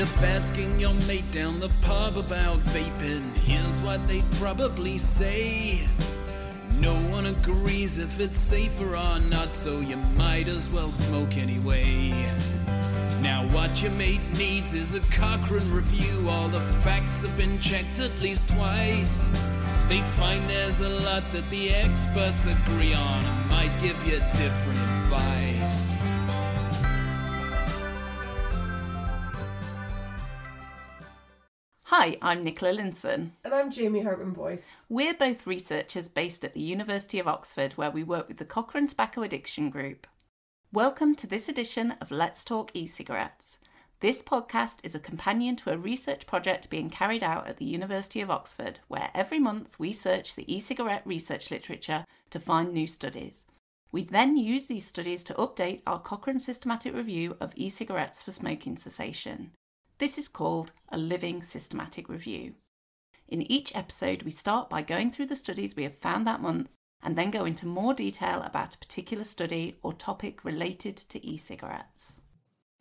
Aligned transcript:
If 0.00 0.22
asking 0.22 0.80
your 0.80 0.94
mate 1.06 1.30
down 1.30 1.60
the 1.60 1.68
pub 1.82 2.16
about 2.16 2.58
vaping, 2.72 3.36
here's 3.36 3.82
what 3.82 4.08
they'd 4.08 4.24
probably 4.32 4.96
say. 4.96 5.86
No 6.78 6.94
one 7.10 7.26
agrees 7.26 7.98
if 7.98 8.18
it's 8.18 8.38
safer 8.38 8.96
or 8.96 9.20
not, 9.28 9.54
so 9.54 9.80
you 9.80 9.98
might 10.16 10.48
as 10.48 10.70
well 10.70 10.90
smoke 10.90 11.36
anyway. 11.36 12.12
Now, 13.20 13.46
what 13.52 13.82
your 13.82 13.90
mate 13.90 14.22
needs 14.38 14.72
is 14.72 14.94
a 14.94 15.00
Cochrane 15.14 15.70
review. 15.70 16.30
All 16.30 16.48
the 16.48 16.62
facts 16.62 17.22
have 17.22 17.36
been 17.36 17.60
checked 17.60 18.00
at 18.00 18.22
least 18.22 18.48
twice. 18.48 19.28
They'd 19.88 20.06
find 20.16 20.42
there's 20.48 20.80
a 20.80 20.88
lot 20.88 21.30
that 21.32 21.50
the 21.50 21.74
experts 21.74 22.46
agree 22.46 22.94
on 22.94 23.24
and 23.26 23.50
might 23.50 23.78
give 23.82 24.02
you 24.06 24.18
different 24.34 24.78
advice. 24.78 25.49
Hi, 32.00 32.16
I'm 32.22 32.42
Nicola 32.42 32.72
Lindson. 32.72 33.32
And 33.44 33.52
I'm 33.52 33.70
Jamie 33.70 34.00
Hartmann 34.00 34.32
Boyce. 34.32 34.86
We're 34.88 35.12
both 35.12 35.46
researchers 35.46 36.08
based 36.08 36.46
at 36.46 36.54
the 36.54 36.62
University 36.62 37.18
of 37.18 37.28
Oxford, 37.28 37.74
where 37.74 37.90
we 37.90 38.02
work 38.02 38.26
with 38.26 38.38
the 38.38 38.46
Cochrane 38.46 38.86
Tobacco 38.86 39.22
Addiction 39.22 39.68
Group. 39.68 40.06
Welcome 40.72 41.14
to 41.16 41.26
this 41.26 41.46
edition 41.46 41.90
of 42.00 42.10
Let's 42.10 42.42
Talk 42.42 42.70
e 42.72 42.86
cigarettes. 42.86 43.58
This 44.00 44.22
podcast 44.22 44.78
is 44.82 44.94
a 44.94 44.98
companion 44.98 45.56
to 45.56 45.72
a 45.72 45.76
research 45.76 46.26
project 46.26 46.70
being 46.70 46.88
carried 46.88 47.22
out 47.22 47.46
at 47.46 47.58
the 47.58 47.66
University 47.66 48.22
of 48.22 48.30
Oxford, 48.30 48.80
where 48.88 49.10
every 49.14 49.38
month 49.38 49.78
we 49.78 49.92
search 49.92 50.36
the 50.36 50.50
e 50.50 50.58
cigarette 50.58 51.02
research 51.04 51.50
literature 51.50 52.06
to 52.30 52.40
find 52.40 52.72
new 52.72 52.86
studies. 52.86 53.44
We 53.92 54.04
then 54.04 54.38
use 54.38 54.68
these 54.68 54.86
studies 54.86 55.22
to 55.24 55.34
update 55.34 55.82
our 55.86 56.00
Cochrane 56.00 56.38
systematic 56.38 56.94
review 56.94 57.36
of 57.42 57.52
e 57.56 57.68
cigarettes 57.68 58.22
for 58.22 58.32
smoking 58.32 58.78
cessation. 58.78 59.50
This 60.00 60.16
is 60.16 60.28
called 60.28 60.72
a 60.88 60.96
living 60.96 61.42
systematic 61.42 62.08
review. 62.08 62.54
In 63.28 63.42
each 63.52 63.76
episode, 63.76 64.22
we 64.22 64.30
start 64.30 64.70
by 64.70 64.80
going 64.80 65.10
through 65.10 65.26
the 65.26 65.36
studies 65.36 65.76
we 65.76 65.82
have 65.82 65.94
found 65.94 66.26
that 66.26 66.40
month 66.40 66.70
and 67.02 67.18
then 67.18 67.30
go 67.30 67.44
into 67.44 67.66
more 67.66 67.92
detail 67.92 68.40
about 68.42 68.74
a 68.74 68.78
particular 68.78 69.24
study 69.24 69.76
or 69.82 69.92
topic 69.92 70.42
related 70.42 70.96
to 70.96 71.22
e 71.22 71.36
cigarettes. 71.36 72.18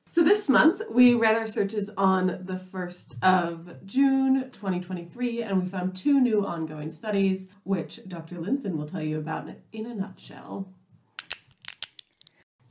So, 0.08 0.24
this 0.24 0.48
month 0.48 0.82
we 0.90 1.14
read 1.14 1.36
our 1.36 1.46
searches 1.46 1.90
on 1.98 2.28
the 2.28 2.56
1st 2.56 3.22
of 3.22 3.86
June 3.86 4.50
2023, 4.52 5.44
and 5.44 5.62
we 5.62 5.70
found 5.70 5.98
two 5.98 6.22
new 6.22 6.46
ongoing 6.46 6.90
studies, 6.90 7.50
which 7.64 8.08
Dr. 8.08 8.38
Lindson 8.38 8.78
will 8.78 8.88
tell 8.88 9.04
you 9.04 9.18
about 9.18 9.50
in 9.74 9.86
a 9.86 9.94
nutshell. 9.94 10.74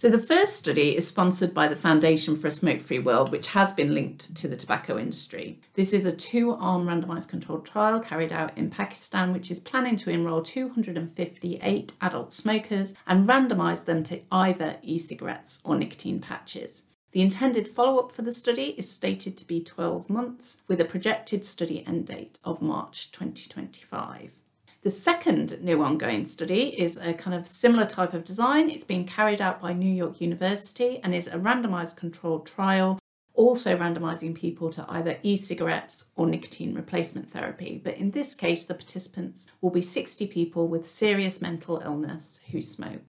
So, 0.01 0.09
the 0.09 0.17
first 0.21 0.55
study 0.55 0.97
is 0.97 1.09
sponsored 1.09 1.53
by 1.53 1.67
the 1.67 1.75
Foundation 1.75 2.37
for 2.37 2.47
a 2.47 2.53
Smoke 2.53 2.81
Free 2.81 3.01
World, 3.01 3.33
which 3.33 3.49
has 3.49 3.73
been 3.73 3.95
linked 3.95 4.33
to 4.37 4.47
the 4.47 4.55
tobacco 4.55 4.97
industry. 4.97 5.61
This 5.75 5.93
is 5.93 6.07
a 6.07 6.15
two 6.15 6.53
arm 6.53 6.87
randomised 6.87 7.29
controlled 7.29 7.67
trial 7.67 7.99
carried 7.99 8.33
out 8.33 8.57
in 8.57 8.71
Pakistan, 8.71 9.33
which 9.33 9.51
is 9.51 9.59
planning 9.59 9.97
to 9.97 10.11
enrol 10.11 10.41
258 10.41 11.95
adult 12.01 12.33
smokers 12.33 12.95
and 13.09 13.29
randomise 13.29 13.87
them 13.87 14.05
to 14.05 14.21
either 14.31 14.77
e 14.83 15.01
cigarettes 15.01 15.61
or 15.65 15.75
nicotine 15.75 16.21
patches. 16.21 16.85
The 17.11 17.23
intended 17.23 17.67
follow 17.67 17.99
up 17.99 18.13
for 18.13 18.23
the 18.23 18.33
study 18.33 18.77
is 18.79 18.89
stated 18.89 19.37
to 19.37 19.49
be 19.49 19.61
12 19.61 20.09
months, 20.09 20.59
with 20.69 20.81
a 20.81 20.85
projected 20.85 21.45
study 21.45 21.85
end 21.85 22.07
date 22.07 22.39
of 22.45 22.63
March 22.63 23.11
2025. 23.11 24.38
The 24.83 24.91
second 24.91 25.61
new 25.61 25.83
ongoing 25.83 26.25
study 26.25 26.81
is 26.81 26.99
a 26.99 27.13
kind 27.13 27.35
of 27.35 27.49
similar 27.49 27.85
type 27.85 28.15
of 28.15 28.25
design. 28.25 28.71
It's 28.71 28.85
being 28.85 29.07
carried 29.07 29.43
out 29.43 29.61
by 29.61 29.73
New 29.73 29.93
York 29.93 30.21
University 30.21 31.01
and 31.03 31.13
is 31.13 31.27
a 31.27 31.33
randomized 31.33 31.97
controlled 31.97 32.47
trial, 32.47 33.01
also 33.35 33.77
randomizing 33.77 34.37
people 34.37 34.71
to 34.71 34.87
either 34.89 35.19
e 35.25 35.37
cigarettes 35.37 36.05
or 36.15 36.29
nicotine 36.29 36.77
replacement 36.77 37.29
therapy. 37.29 37.81
But 37.83 37.97
in 37.97 38.13
this 38.13 38.37
case, 38.37 38.67
the 38.67 38.75
participants 38.75 39.49
will 39.61 39.71
be 39.71 39.83
60 39.83 40.29
people 40.29 40.69
with 40.69 40.89
serious 40.89 41.43
mental 41.43 41.83
illness 41.85 42.39
who 42.53 42.63
smoke. 42.63 43.03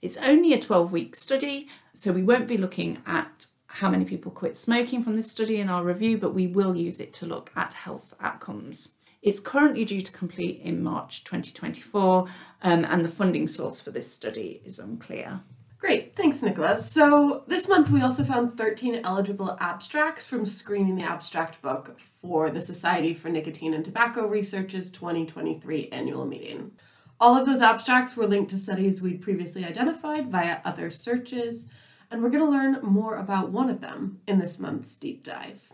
It's 0.00 0.16
only 0.16 0.54
a 0.54 0.58
12 0.58 0.90
week 0.90 1.14
study, 1.16 1.68
so 1.92 2.12
we 2.12 2.22
won't 2.22 2.48
be 2.48 2.56
looking 2.56 3.02
at 3.06 3.46
how 3.66 3.90
many 3.90 4.06
people 4.06 4.32
quit 4.32 4.56
smoking 4.56 5.04
from 5.04 5.16
this 5.16 5.30
study 5.30 5.60
in 5.60 5.68
our 5.68 5.84
review, 5.84 6.16
but 6.16 6.34
we 6.34 6.46
will 6.46 6.74
use 6.74 6.98
it 6.98 7.12
to 7.12 7.26
look 7.26 7.52
at 7.54 7.74
health 7.74 8.14
outcomes. 8.20 8.94
It's 9.22 9.40
currently 9.40 9.84
due 9.84 10.00
to 10.00 10.12
complete 10.12 10.60
in 10.62 10.82
March 10.82 11.24
2024, 11.24 12.26
um, 12.62 12.84
and 12.84 13.04
the 13.04 13.08
funding 13.08 13.48
source 13.48 13.80
for 13.80 13.90
this 13.90 14.10
study 14.10 14.62
is 14.64 14.78
unclear. 14.78 15.42
Great, 15.78 16.14
thanks, 16.16 16.42
Nicola. 16.42 16.78
So, 16.78 17.44
this 17.46 17.68
month 17.68 17.90
we 17.90 18.02
also 18.02 18.24
found 18.24 18.56
13 18.56 19.00
eligible 19.04 19.56
abstracts 19.60 20.26
from 20.26 20.44
screening 20.46 20.96
the 20.96 21.04
abstract 21.04 21.60
book 21.60 21.98
for 22.22 22.50
the 22.50 22.60
Society 22.60 23.12
for 23.12 23.28
Nicotine 23.28 23.74
and 23.74 23.84
Tobacco 23.84 24.26
Research's 24.26 24.90
2023 24.90 25.88
annual 25.90 26.26
meeting. 26.26 26.72
All 27.18 27.36
of 27.36 27.46
those 27.46 27.60
abstracts 27.60 28.16
were 28.16 28.26
linked 28.26 28.50
to 28.50 28.58
studies 28.58 29.02
we'd 29.02 29.20
previously 29.20 29.64
identified 29.64 30.30
via 30.30 30.60
other 30.64 30.90
searches, 30.90 31.68
and 32.10 32.22
we're 32.22 32.30
going 32.30 32.44
to 32.44 32.50
learn 32.50 32.78
more 32.82 33.16
about 33.16 33.50
one 33.50 33.68
of 33.68 33.82
them 33.82 34.20
in 34.26 34.38
this 34.38 34.58
month's 34.58 34.96
deep 34.96 35.22
dive. 35.22 35.69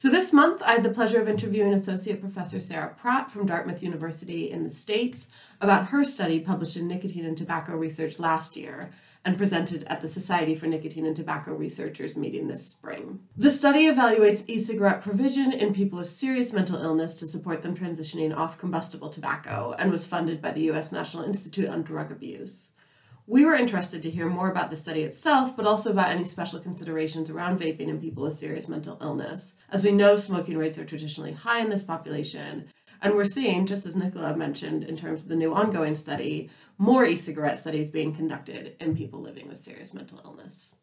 So 0.00 0.08
this 0.08 0.32
month, 0.32 0.62
I 0.62 0.72
had 0.72 0.82
the 0.82 0.88
pleasure 0.88 1.20
of 1.20 1.28
interviewing 1.28 1.74
Associate 1.74 2.18
Professor 2.18 2.58
Sarah 2.58 2.94
Pratt 2.98 3.30
from 3.30 3.44
Dartmouth 3.44 3.82
University 3.82 4.50
in 4.50 4.64
the 4.64 4.70
States 4.70 5.28
about 5.60 5.88
her 5.88 6.04
study 6.04 6.40
published 6.40 6.78
in 6.78 6.88
Nicotine 6.88 7.26
and 7.26 7.36
Tobacco 7.36 7.76
Research 7.76 8.18
last 8.18 8.56
year 8.56 8.92
and 9.26 9.36
presented 9.36 9.84
at 9.88 10.00
the 10.00 10.08
Society 10.08 10.54
for 10.54 10.66
Nicotine 10.66 11.04
and 11.04 11.14
Tobacco 11.14 11.52
Researchers 11.52 12.16
meeting 12.16 12.48
this 12.48 12.66
spring. 12.66 13.20
The 13.36 13.50
study 13.50 13.84
evaluates 13.84 14.48
e 14.48 14.56
cigarette 14.56 15.02
provision 15.02 15.52
in 15.52 15.74
people 15.74 15.98
with 15.98 16.08
serious 16.08 16.54
mental 16.54 16.82
illness 16.82 17.16
to 17.16 17.26
support 17.26 17.60
them 17.60 17.76
transitioning 17.76 18.34
off 18.34 18.56
combustible 18.56 19.10
tobacco 19.10 19.74
and 19.78 19.92
was 19.92 20.06
funded 20.06 20.40
by 20.40 20.52
the 20.52 20.62
U.S. 20.62 20.90
National 20.90 21.24
Institute 21.24 21.68
on 21.68 21.82
Drug 21.82 22.10
Abuse. 22.10 22.72
We 23.30 23.44
were 23.44 23.54
interested 23.54 24.02
to 24.02 24.10
hear 24.10 24.28
more 24.28 24.50
about 24.50 24.70
the 24.70 24.76
study 24.76 25.02
itself, 25.02 25.56
but 25.56 25.64
also 25.64 25.92
about 25.92 26.10
any 26.10 26.24
special 26.24 26.58
considerations 26.58 27.30
around 27.30 27.60
vaping 27.60 27.86
in 27.86 28.00
people 28.00 28.24
with 28.24 28.32
serious 28.32 28.66
mental 28.66 28.98
illness. 29.00 29.54
As 29.70 29.84
we 29.84 29.92
know, 29.92 30.16
smoking 30.16 30.58
rates 30.58 30.78
are 30.78 30.84
traditionally 30.84 31.30
high 31.30 31.60
in 31.60 31.70
this 31.70 31.84
population, 31.84 32.66
and 33.00 33.14
we're 33.14 33.24
seeing, 33.24 33.66
just 33.66 33.86
as 33.86 33.94
Nicola 33.94 34.36
mentioned 34.36 34.82
in 34.82 34.96
terms 34.96 35.22
of 35.22 35.28
the 35.28 35.36
new 35.36 35.54
ongoing 35.54 35.94
study, 35.94 36.50
more 36.76 37.06
e 37.06 37.14
cigarette 37.14 37.56
studies 37.56 37.88
being 37.88 38.12
conducted 38.12 38.74
in 38.80 38.96
people 38.96 39.20
living 39.20 39.46
with 39.46 39.62
serious 39.62 39.94
mental 39.94 40.20
illness. 40.24 40.74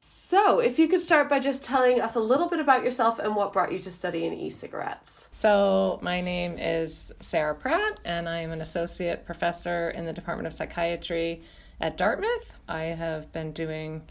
So, 0.00 0.58
if 0.58 0.80
you 0.80 0.88
could 0.88 1.00
start 1.00 1.28
by 1.28 1.38
just 1.38 1.62
telling 1.62 2.00
us 2.00 2.16
a 2.16 2.20
little 2.20 2.48
bit 2.48 2.58
about 2.58 2.82
yourself 2.82 3.20
and 3.20 3.36
what 3.36 3.52
brought 3.52 3.70
you 3.70 3.78
to 3.78 3.92
studying 3.92 4.32
e 4.32 4.50
cigarettes. 4.50 5.28
So, 5.30 6.00
my 6.02 6.20
name 6.20 6.58
is 6.58 7.12
Sarah 7.20 7.54
Pratt, 7.54 8.00
and 8.04 8.28
I 8.28 8.40
am 8.40 8.50
an 8.50 8.60
associate 8.60 9.24
professor 9.24 9.90
in 9.90 10.04
the 10.04 10.12
Department 10.12 10.48
of 10.48 10.52
Psychiatry 10.52 11.44
at 11.80 11.96
Dartmouth. 11.96 12.58
I 12.68 12.82
have 12.82 13.32
been 13.32 13.52
doing 13.52 14.02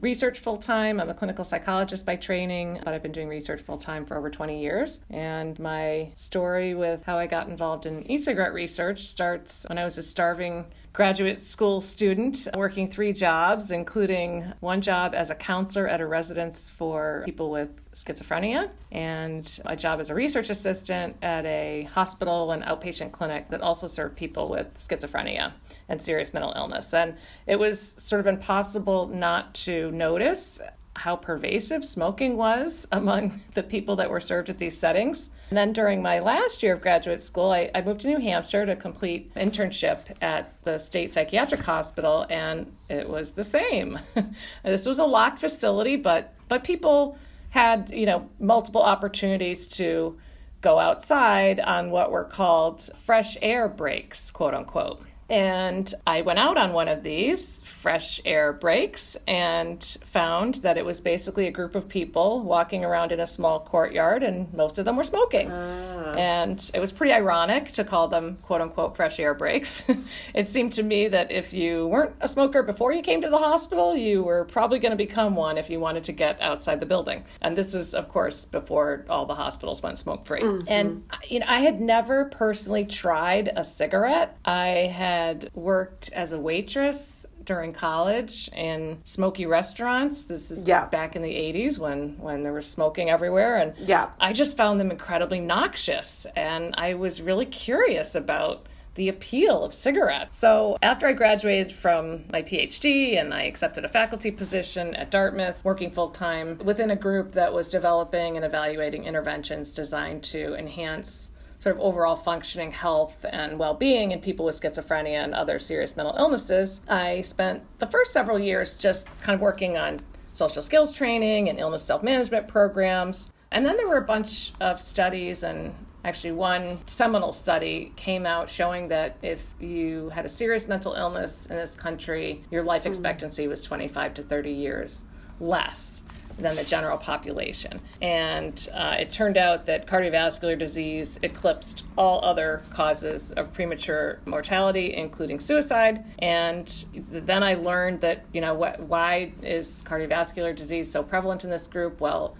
research 0.00 0.38
full 0.38 0.56
time. 0.56 1.00
I'm 1.00 1.10
a 1.10 1.14
clinical 1.14 1.44
psychologist 1.44 2.06
by 2.06 2.16
training, 2.16 2.80
but 2.84 2.94
I've 2.94 3.02
been 3.02 3.12
doing 3.12 3.28
research 3.28 3.60
full 3.60 3.78
time 3.78 4.06
for 4.06 4.16
over 4.16 4.30
20 4.30 4.60
years. 4.60 5.00
And 5.10 5.58
my 5.58 6.10
story 6.14 6.74
with 6.74 7.04
how 7.04 7.18
I 7.18 7.26
got 7.26 7.48
involved 7.48 7.86
in 7.86 8.10
e 8.10 8.18
cigarette 8.18 8.54
research 8.54 9.02
starts 9.02 9.66
when 9.68 9.78
I 9.78 9.84
was 9.84 9.98
a 9.98 10.02
starving 10.02 10.66
graduate 10.92 11.40
school 11.40 11.80
student 11.80 12.46
working 12.54 12.86
three 12.86 13.12
jobs, 13.12 13.70
including 13.70 14.44
one 14.60 14.80
job 14.80 15.14
as 15.14 15.30
a 15.30 15.34
counselor 15.34 15.88
at 15.88 16.00
a 16.00 16.06
residence 16.06 16.68
for 16.68 17.22
people 17.24 17.50
with 17.50 17.70
schizophrenia 17.94 18.70
and 18.90 19.60
a 19.66 19.74
job 19.74 20.00
as 20.00 20.10
a 20.10 20.14
research 20.14 20.50
assistant 20.50 21.16
at 21.22 21.44
a 21.46 21.84
hospital 21.92 22.52
and 22.52 22.62
outpatient 22.62 23.10
clinic 23.12 23.48
that 23.48 23.62
also 23.62 23.86
served 23.86 24.16
people 24.16 24.48
with 24.50 24.72
schizophrenia 24.74 25.52
and 25.88 26.02
serious 26.02 26.34
mental 26.34 26.52
illness. 26.56 26.92
And 26.92 27.14
it 27.46 27.56
was 27.56 27.80
sort 27.80 28.20
of 28.20 28.26
impossible 28.26 29.08
not 29.08 29.54
to 29.54 29.90
notice 29.92 30.60
how 30.94 31.16
pervasive 31.16 31.84
smoking 31.84 32.36
was 32.36 32.86
among 32.92 33.40
the 33.54 33.62
people 33.62 33.96
that 33.96 34.10
were 34.10 34.20
served 34.20 34.50
at 34.50 34.58
these 34.58 34.78
settings. 34.78 35.30
And 35.50 35.56
then 35.56 35.72
during 35.72 36.02
my 36.02 36.18
last 36.18 36.62
year 36.62 36.72
of 36.72 36.80
graduate 36.80 37.20
school, 37.20 37.50
I, 37.50 37.70
I, 37.74 37.82
moved 37.82 38.02
to 38.02 38.08
New 38.08 38.18
Hampshire 38.18 38.64
to 38.66 38.76
complete 38.76 39.34
internship 39.34 40.00
at 40.22 40.54
the 40.64 40.78
state 40.78 41.12
psychiatric 41.12 41.60
hospital, 41.60 42.26
and 42.30 42.72
it 42.88 43.08
was 43.08 43.32
the 43.32 43.44
same. 43.44 43.98
this 44.62 44.86
was 44.86 44.98
a 44.98 45.04
locked 45.04 45.38
facility, 45.38 45.96
but 45.96 46.34
but 46.48 46.64
people 46.64 47.18
had 47.50 47.90
you 47.90 48.06
know 48.06 48.28
multiple 48.38 48.82
opportunities 48.82 49.66
to 49.66 50.18
go 50.62 50.78
outside 50.78 51.60
on 51.60 51.90
what 51.90 52.10
were 52.10 52.24
called 52.24 52.88
fresh 52.96 53.36
air 53.42 53.68
breaks, 53.68 54.30
quote 54.30 54.54
unquote. 54.54 55.04
And 55.32 55.94
I 56.06 56.20
went 56.20 56.38
out 56.38 56.58
on 56.58 56.74
one 56.74 56.88
of 56.88 57.02
these 57.02 57.62
fresh 57.62 58.20
air 58.26 58.52
breaks 58.52 59.16
and 59.26 59.82
found 60.04 60.56
that 60.56 60.76
it 60.76 60.84
was 60.84 61.00
basically 61.00 61.46
a 61.46 61.50
group 61.50 61.74
of 61.74 61.88
people 61.88 62.42
walking 62.42 62.84
around 62.84 63.12
in 63.12 63.20
a 63.20 63.26
small 63.26 63.60
courtyard, 63.60 64.22
and 64.22 64.52
most 64.52 64.78
of 64.78 64.84
them 64.84 64.94
were 64.94 65.04
smoking. 65.04 65.50
Uh. 65.50 66.14
And 66.18 66.70
it 66.74 66.80
was 66.80 66.92
pretty 66.92 67.14
ironic 67.14 67.72
to 67.72 67.82
call 67.82 68.08
them 68.08 68.36
quote 68.42 68.60
unquote 68.60 68.94
fresh 68.94 69.18
air 69.18 69.32
breaks. 69.32 69.84
it 70.34 70.48
seemed 70.48 70.74
to 70.74 70.82
me 70.82 71.08
that 71.08 71.32
if 71.32 71.54
you 71.54 71.86
weren't 71.86 72.14
a 72.20 72.28
smoker 72.28 72.62
before 72.62 72.92
you 72.92 73.00
came 73.00 73.22
to 73.22 73.30
the 73.30 73.38
hospital, 73.38 73.96
you 73.96 74.22
were 74.22 74.44
probably 74.44 74.80
going 74.80 74.90
to 74.90 74.96
become 74.96 75.34
one 75.34 75.56
if 75.56 75.70
you 75.70 75.80
wanted 75.80 76.04
to 76.04 76.12
get 76.12 76.42
outside 76.42 76.78
the 76.78 76.84
building. 76.84 77.24
And 77.40 77.56
this 77.56 77.74
is, 77.74 77.94
of 77.94 78.10
course, 78.10 78.44
before 78.44 79.06
all 79.08 79.24
the 79.24 79.34
hospitals 79.34 79.82
went 79.82 79.98
smoke 79.98 80.26
free. 80.26 80.42
Mm-hmm. 80.42 80.68
And 80.68 81.04
you 81.26 81.40
know, 81.40 81.46
I 81.48 81.60
had 81.60 81.80
never 81.80 82.26
personally 82.26 82.84
tried 82.84 83.50
a 83.56 83.64
cigarette. 83.64 84.36
I 84.44 84.92
had 84.94 85.21
worked 85.54 86.10
as 86.12 86.32
a 86.32 86.38
waitress 86.38 87.26
during 87.44 87.72
college 87.72 88.48
in 88.54 88.98
smoky 89.04 89.46
restaurants. 89.46 90.24
This 90.24 90.50
is 90.50 90.66
yeah. 90.66 90.86
back 90.86 91.16
in 91.16 91.22
the 91.22 91.34
80s 91.34 91.78
when 91.78 92.18
when 92.18 92.42
there 92.42 92.52
was 92.52 92.66
smoking 92.66 93.10
everywhere 93.10 93.56
and 93.56 93.74
yeah. 93.76 94.10
I 94.20 94.32
just 94.32 94.56
found 94.56 94.78
them 94.78 94.90
incredibly 94.90 95.40
noxious 95.40 96.26
and 96.36 96.74
I 96.76 96.94
was 96.94 97.20
really 97.20 97.46
curious 97.46 98.14
about 98.14 98.66
the 98.94 99.08
appeal 99.08 99.64
of 99.64 99.72
cigarettes. 99.72 100.38
So, 100.38 100.76
after 100.82 101.06
I 101.06 101.12
graduated 101.12 101.72
from 101.72 102.24
my 102.30 102.42
PhD 102.42 103.18
and 103.18 103.32
I 103.32 103.44
accepted 103.44 103.84
a 103.84 103.88
faculty 103.88 104.30
position 104.30 104.94
at 104.96 105.10
Dartmouth, 105.10 105.64
working 105.64 105.90
full 105.90 106.10
time 106.10 106.58
within 106.58 106.90
a 106.90 106.96
group 106.96 107.32
that 107.32 107.52
was 107.52 107.70
developing 107.70 108.36
and 108.36 108.44
evaluating 108.44 109.04
interventions 109.04 109.72
designed 109.72 110.22
to 110.24 110.54
enhance 110.56 111.30
sort 111.62 111.76
of 111.76 111.80
overall 111.80 112.16
functioning 112.16 112.72
health 112.72 113.24
and 113.30 113.56
well-being 113.56 114.10
in 114.10 114.20
people 114.20 114.44
with 114.44 114.60
schizophrenia 114.60 115.22
and 115.22 115.32
other 115.32 115.60
serious 115.60 115.96
mental 115.96 116.12
illnesses 116.18 116.80
i 116.88 117.20
spent 117.20 117.62
the 117.78 117.86
first 117.86 118.12
several 118.12 118.36
years 118.36 118.76
just 118.76 119.06
kind 119.20 119.36
of 119.36 119.40
working 119.40 119.76
on 119.78 120.00
social 120.32 120.60
skills 120.60 120.92
training 120.92 121.48
and 121.48 121.60
illness 121.60 121.84
self-management 121.84 122.48
programs 122.48 123.30
and 123.52 123.64
then 123.64 123.76
there 123.76 123.86
were 123.86 123.98
a 123.98 124.04
bunch 124.04 124.52
of 124.60 124.80
studies 124.80 125.44
and 125.44 125.72
actually 126.04 126.32
one 126.32 126.80
seminal 126.86 127.30
study 127.30 127.92
came 127.94 128.26
out 128.26 128.50
showing 128.50 128.88
that 128.88 129.16
if 129.22 129.54
you 129.60 130.08
had 130.08 130.24
a 130.26 130.28
serious 130.28 130.66
mental 130.66 130.94
illness 130.94 131.46
in 131.46 131.54
this 131.54 131.76
country 131.76 132.42
your 132.50 132.64
life 132.64 132.82
hmm. 132.82 132.88
expectancy 132.88 133.46
was 133.46 133.62
25 133.62 134.14
to 134.14 134.22
30 134.24 134.50
years 134.50 135.04
less 135.38 136.02
than 136.38 136.56
the 136.56 136.64
general 136.64 136.98
population. 136.98 137.80
And 138.00 138.68
uh, 138.72 138.96
it 138.98 139.12
turned 139.12 139.36
out 139.36 139.66
that 139.66 139.86
cardiovascular 139.86 140.58
disease 140.58 141.18
eclipsed 141.22 141.84
all 141.96 142.24
other 142.24 142.62
causes 142.70 143.32
of 143.32 143.52
premature 143.52 144.20
mortality, 144.24 144.94
including 144.94 145.40
suicide. 145.40 146.04
And 146.18 146.84
then 147.10 147.42
I 147.42 147.54
learned 147.54 148.00
that, 148.00 148.24
you 148.32 148.40
know, 148.40 148.54
why 148.54 149.32
is 149.42 149.82
cardiovascular 149.86 150.54
disease 150.54 150.90
so 150.90 151.02
prevalent 151.02 151.44
in 151.44 151.50
this 151.50 151.66
group? 151.66 152.00
Well, 152.00 152.36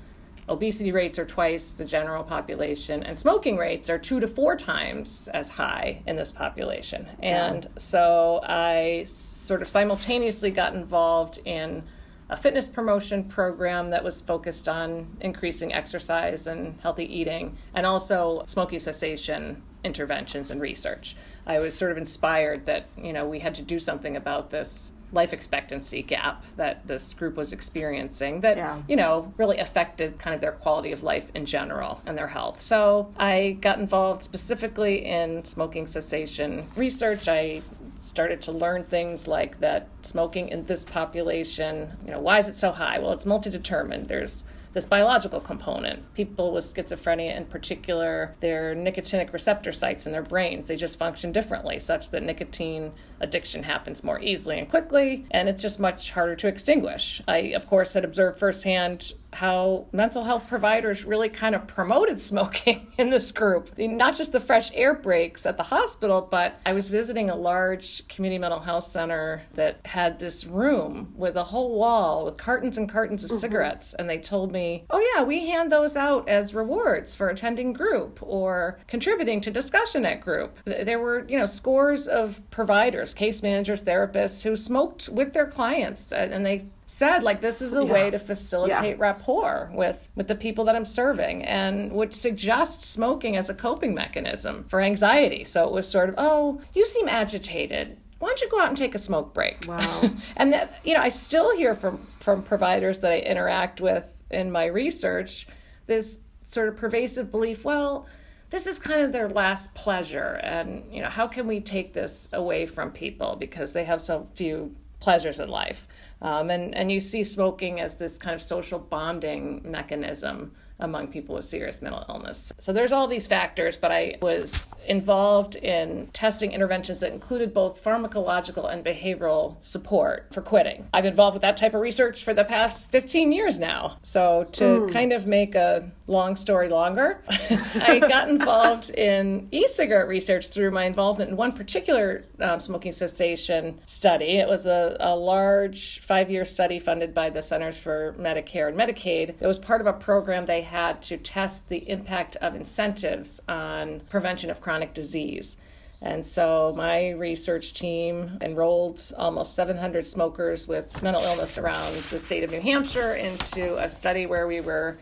obesity 0.49 0.91
rates 0.93 1.19
are 1.19 1.25
twice 1.25 1.73
the 1.73 1.85
general 1.85 2.25
population, 2.25 3.03
and 3.05 3.19
smoking 3.19 3.56
rates 3.56 3.88
are 3.88 3.99
two 3.99 4.21
to 4.21 4.27
four 4.27 4.56
times 4.56 5.29
as 5.33 5.49
high 5.49 6.03
in 6.06 6.17
this 6.17 6.33
population. 6.33 7.06
And 7.21 7.69
so 7.77 8.41
I 8.43 9.05
sort 9.06 9.62
of 9.62 9.69
simultaneously 9.69 10.50
got 10.50 10.75
involved 10.75 11.38
in 11.45 11.85
a 12.32 12.37
fitness 12.37 12.67
promotion 12.67 13.25
program 13.25 13.90
that 13.90 14.02
was 14.02 14.23
focused 14.23 14.67
on 14.67 15.06
increasing 15.20 15.75
exercise 15.75 16.46
and 16.46 16.81
healthy 16.81 17.05
eating, 17.05 17.58
and 17.75 17.84
also 17.84 18.43
smoking 18.46 18.79
cessation 18.79 19.62
interventions 19.84 20.50
and 20.50 20.58
research. 20.58 21.14
I 21.46 21.58
was 21.58 21.76
sort 21.76 21.93
of 21.93 21.99
inspired 21.99 22.64
that 22.67 22.87
you 22.96 23.12
know 23.12 23.26
we 23.26 23.40
had 23.40 23.55
to 23.56 23.62
do 23.62 23.79
something 23.79 24.17
about 24.17 24.49
this 24.49 24.93
life 25.12 25.34
expectancy 25.34 26.02
gap 26.02 26.43
that 26.56 26.87
this 26.87 27.12
group 27.12 27.37
was 27.37 27.52
experiencing 27.52 28.40
that 28.40 28.56
yeah. 28.56 28.81
you 28.88 28.96
know 28.96 29.31
really 29.37 29.58
affected 29.58 30.19
kind 30.19 30.35
of 30.35 30.40
their 30.40 30.52
quality 30.52 30.90
of 30.90 31.02
life 31.02 31.31
in 31.35 31.44
general 31.44 32.00
and 32.06 32.17
their 32.17 32.28
health 32.28 32.62
so 32.62 33.12
i 33.19 33.58
got 33.61 33.78
involved 33.78 34.23
specifically 34.23 35.05
in 35.05 35.44
smoking 35.44 35.87
cessation 35.87 36.67
research 36.76 37.28
i 37.28 37.61
started 38.02 38.43
to 38.43 38.52
learn 38.52 38.84
things 38.84 39.28
like 39.28 39.60
that 39.60 39.87
smoking 40.02 40.49
in 40.49 40.64
this 40.64 40.84
population, 40.84 41.96
you 42.04 42.10
know, 42.10 42.19
why 42.19 42.38
is 42.38 42.49
it 42.49 42.56
so 42.56 42.72
high? 42.72 42.99
Well, 42.99 43.12
it's 43.12 43.25
multi-determined. 43.25 44.06
There's 44.06 44.44
this 44.72 44.87
biological 44.87 45.38
component. 45.40 46.12
People 46.14 46.52
with 46.52 46.64
schizophrenia, 46.64 47.37
in 47.37 47.44
particular, 47.44 48.34
their 48.40 48.75
nicotinic 48.75 49.32
receptor 49.32 49.70
sites 49.70 50.06
in 50.06 50.12
their 50.12 50.22
brains, 50.22 50.66
they 50.66 50.76
just 50.76 50.99
function 50.99 51.31
differently, 51.31 51.78
such 51.78 52.10
that 52.10 52.22
nicotine 52.22 52.90
addiction 53.20 53.62
happens 53.62 54.02
more 54.02 54.19
easily 54.20 54.58
and 54.58 54.69
quickly, 54.69 55.25
and 55.31 55.49
it's 55.49 55.62
just 55.62 55.78
much 55.78 56.10
harder 56.10 56.34
to 56.34 56.49
extinguish. 56.49 57.22
I, 57.28 57.52
of 57.54 57.66
course, 57.66 57.93
had 57.93 58.04
observed 58.04 58.38
firsthand 58.38 59.12
how 59.32 59.87
mental 59.93 60.25
health 60.25 60.49
providers 60.49 61.05
really 61.05 61.29
kind 61.29 61.55
of 61.55 61.67
promoted 61.67 62.20
smoking 62.32 62.93
in 62.99 63.11
this 63.11 63.32
group. 63.32 63.76
Not 63.79 64.17
just 64.17 64.32
the 64.32 64.40
fresh 64.40 64.70
air 64.75 64.94
breaks 64.94 65.46
at 65.46 65.56
the 65.56 65.62
hospital, 65.62 66.26
but 66.31 66.61
I 66.67 66.73
was 66.73 66.88
visiting 66.88 67.31
a 67.31 67.37
large 67.37 68.06
community 68.08 68.38
mental 68.38 68.61
health 68.61 68.84
center 68.84 69.43
that 69.55 69.81
had 69.84 70.19
this 70.19 70.44
room 70.44 71.12
with 71.17 71.37
a 71.37 71.44
whole 71.44 71.79
wall 71.79 72.25
with 72.25 72.37
cartons 72.37 72.79
and 72.79 72.88
cartons 72.88 73.25
of 73.25 73.31
mm-hmm. 73.31 73.38
cigarettes. 73.38 73.94
And 73.94 74.08
they 74.08 74.19
told 74.19 74.52
me, 74.52 74.84
oh, 74.90 75.12
yeah, 75.14 75.23
we 75.23 75.46
hand 75.46 75.73
those 75.73 75.96
out 75.96 76.28
as 76.28 76.55
rewards 76.55 77.14
for 77.14 77.28
attending 77.28 77.73
group 77.73 78.19
or 78.23 78.78
contributing 78.87 79.40
to 79.43 79.50
discussion 79.50 80.05
at 80.05 80.20
group. 80.20 80.58
There 80.64 81.00
were, 81.00 81.26
you 81.28 81.38
know, 81.38 81.46
scores 81.46 82.06
of 82.06 82.43
providers, 82.50 83.14
case 83.14 83.43
managers, 83.43 83.82
therapists 83.82 84.43
who 84.43 84.56
smoked 84.56 85.08
with 85.08 85.32
their 85.32 85.46
clients 85.46 86.12
and 86.12 86.44
they 86.44 86.67
said 86.93 87.23
like 87.23 87.41
this 87.41 87.62
is 87.62 87.75
a 87.75 87.83
yeah. 87.83 87.91
way 87.91 88.11
to 88.11 88.19
facilitate 88.19 88.99
yeah. 88.99 89.03
rapport 89.03 89.71
with 89.73 90.11
with 90.15 90.29
the 90.29 90.35
people 90.35 90.67
that 90.67 90.77
I'm 90.77 90.85
serving 90.85 91.43
and 91.43 91.91
would 91.93 92.12
suggest 92.12 92.85
smoking 92.85 93.35
as 93.35 93.49
a 93.49 93.55
coping 93.55 93.94
mechanism 93.94 94.65
for 94.65 94.79
anxiety. 94.79 95.44
So 95.44 95.65
it 95.65 95.73
was 95.73 95.89
sort 95.89 96.11
of, 96.11 96.17
"Oh, 96.19 96.61
you 96.75 96.85
seem 96.85 97.09
agitated. 97.09 97.97
Why 98.19 98.29
don't 98.29 98.43
you 98.43 98.50
go 98.50 98.61
out 98.61 98.69
and 98.69 98.77
take 98.77 98.94
a 98.94 98.99
smoke 98.99 99.33
break?" 99.33 99.65
Wow. 99.67 100.11
and 100.37 100.53
that 100.53 100.81
you 100.85 100.93
know, 100.93 101.00
I 101.00 101.09
still 101.09 101.56
hear 101.56 101.75
from 101.75 102.06
from 102.21 102.43
providers 102.43 103.00
that 103.00 103.11
I 103.11 103.21
interact 103.21 103.81
with 103.81 104.12
in 104.31 104.53
my 104.53 104.67
research 104.67 105.47
this 105.87 106.19
sort 106.45 106.69
of 106.69 106.77
pervasive 106.77 107.31
belief, 107.31 107.65
well, 107.65 108.06
this 108.50 108.67
is 108.67 108.79
kind 108.79 109.00
of 109.00 109.12
their 109.12 109.31
last 109.31 109.73
pleasure 109.73 110.38
and 110.43 110.85
you 110.93 111.00
know 111.00 111.09
how 111.09 111.27
can 111.27 111.47
we 111.47 111.59
take 111.59 111.95
this 111.95 112.29
away 112.35 112.67
from 112.67 112.91
people 112.91 113.35
because 113.37 113.73
they 113.73 113.85
have 113.85 114.03
so 114.03 114.29
few 114.35 114.77
pleasures 115.00 115.41
in 115.41 115.49
life 115.49 115.88
um, 116.23 116.51
and, 116.51 116.75
and 116.75 116.91
you 116.91 117.01
see 117.01 117.23
smoking 117.23 117.81
as 117.81 117.97
this 117.97 118.17
kind 118.17 118.35
of 118.35 118.41
social 118.41 118.79
bonding 118.79 119.61
mechanism 119.65 120.53
among 120.83 121.09
people 121.09 121.37
with 121.37 121.45
serious 121.45 121.81
mental 121.81 122.05
illness. 122.09 122.53
So 122.59 122.73
there's 122.73 122.93
all 122.93 123.07
these 123.07 123.27
factors, 123.27 123.77
but 123.77 123.93
I 123.93 124.17
was 124.21 124.75
involved 124.87 125.57
in 125.57 126.09
testing 126.13 126.53
interventions 126.53 127.01
that 127.01 127.13
included 127.13 127.55
both 127.55 127.83
pharmacological 127.83 128.71
and 128.71 128.85
behavioral 128.85 129.57
support 129.61 130.26
for 130.33 130.43
quitting. 130.43 130.88
I've 130.93 131.05
been 131.05 131.12
involved 131.12 131.35
with 131.35 131.43
that 131.43 131.57
type 131.57 131.75
of 131.75 131.81
research 131.81 132.25
for 132.25 132.35
the 132.35 132.45
past 132.45 132.91
15 132.91 133.33
years 133.33 133.59
now. 133.59 133.99
So 134.02 134.45
to 134.52 134.64
mm. 134.64 134.93
kind 134.93 135.12
of 135.12 135.26
make 135.26 135.55
a 135.55 135.88
long 136.07 136.37
story 136.37 136.69
longer, 136.69 137.23
I 137.29 138.00
got 138.00 138.29
involved 138.29 138.91
in 138.97 139.49
e-cigarette 139.52 140.09
research 140.09 140.49
through 140.49 140.73
my 140.73 140.85
involvement 140.85 141.31
in 141.31 141.37
one 141.37 141.52
particular 141.52 142.25
um, 142.41 142.59
smoking 142.59 142.93
cessation 142.93 143.81
study. 143.87 144.38
It 144.38 144.49
was 144.49 144.67
a, 144.67 144.97
a 144.99 145.14
large 145.14 146.00
five-year 146.12 146.45
study 146.45 146.78
funded 146.78 147.14
by 147.14 147.31
the 147.31 147.40
Centers 147.40 147.78
for 147.78 148.14
Medicare 148.19 148.69
and 148.69 148.76
Medicaid. 148.76 149.31
It 149.40 149.47
was 149.47 149.59
part 149.59 149.81
of 149.81 149.87
a 149.87 149.95
program 149.95 150.45
they 150.45 150.61
had 150.61 151.00
to 151.04 151.16
test 151.16 151.71
the 151.71 151.88
impact 151.88 152.37
of 152.37 152.54
incentives 152.54 153.40
on 153.49 154.00
prevention 154.11 154.50
of 154.50 154.61
chronic 154.61 154.92
disease. 154.92 155.57
And 156.02 156.26
so 156.26 156.75
my 156.76 157.12
research 157.12 157.73
team 157.73 158.37
enrolled 158.42 159.00
almost 159.16 159.54
700 159.54 160.07
smokers 160.07 160.69
with 160.69 161.02
mental 161.02 161.23
illness 161.23 161.57
around 161.57 161.97
the 162.04 162.19
state 162.19 162.45
of 162.45 162.50
New 162.50 162.61
Hampshire 162.61 163.14
into 163.14 163.83
a 163.83 163.88
study 163.88 164.26
where 164.26 164.47
we 164.47 164.61
were 164.61 164.99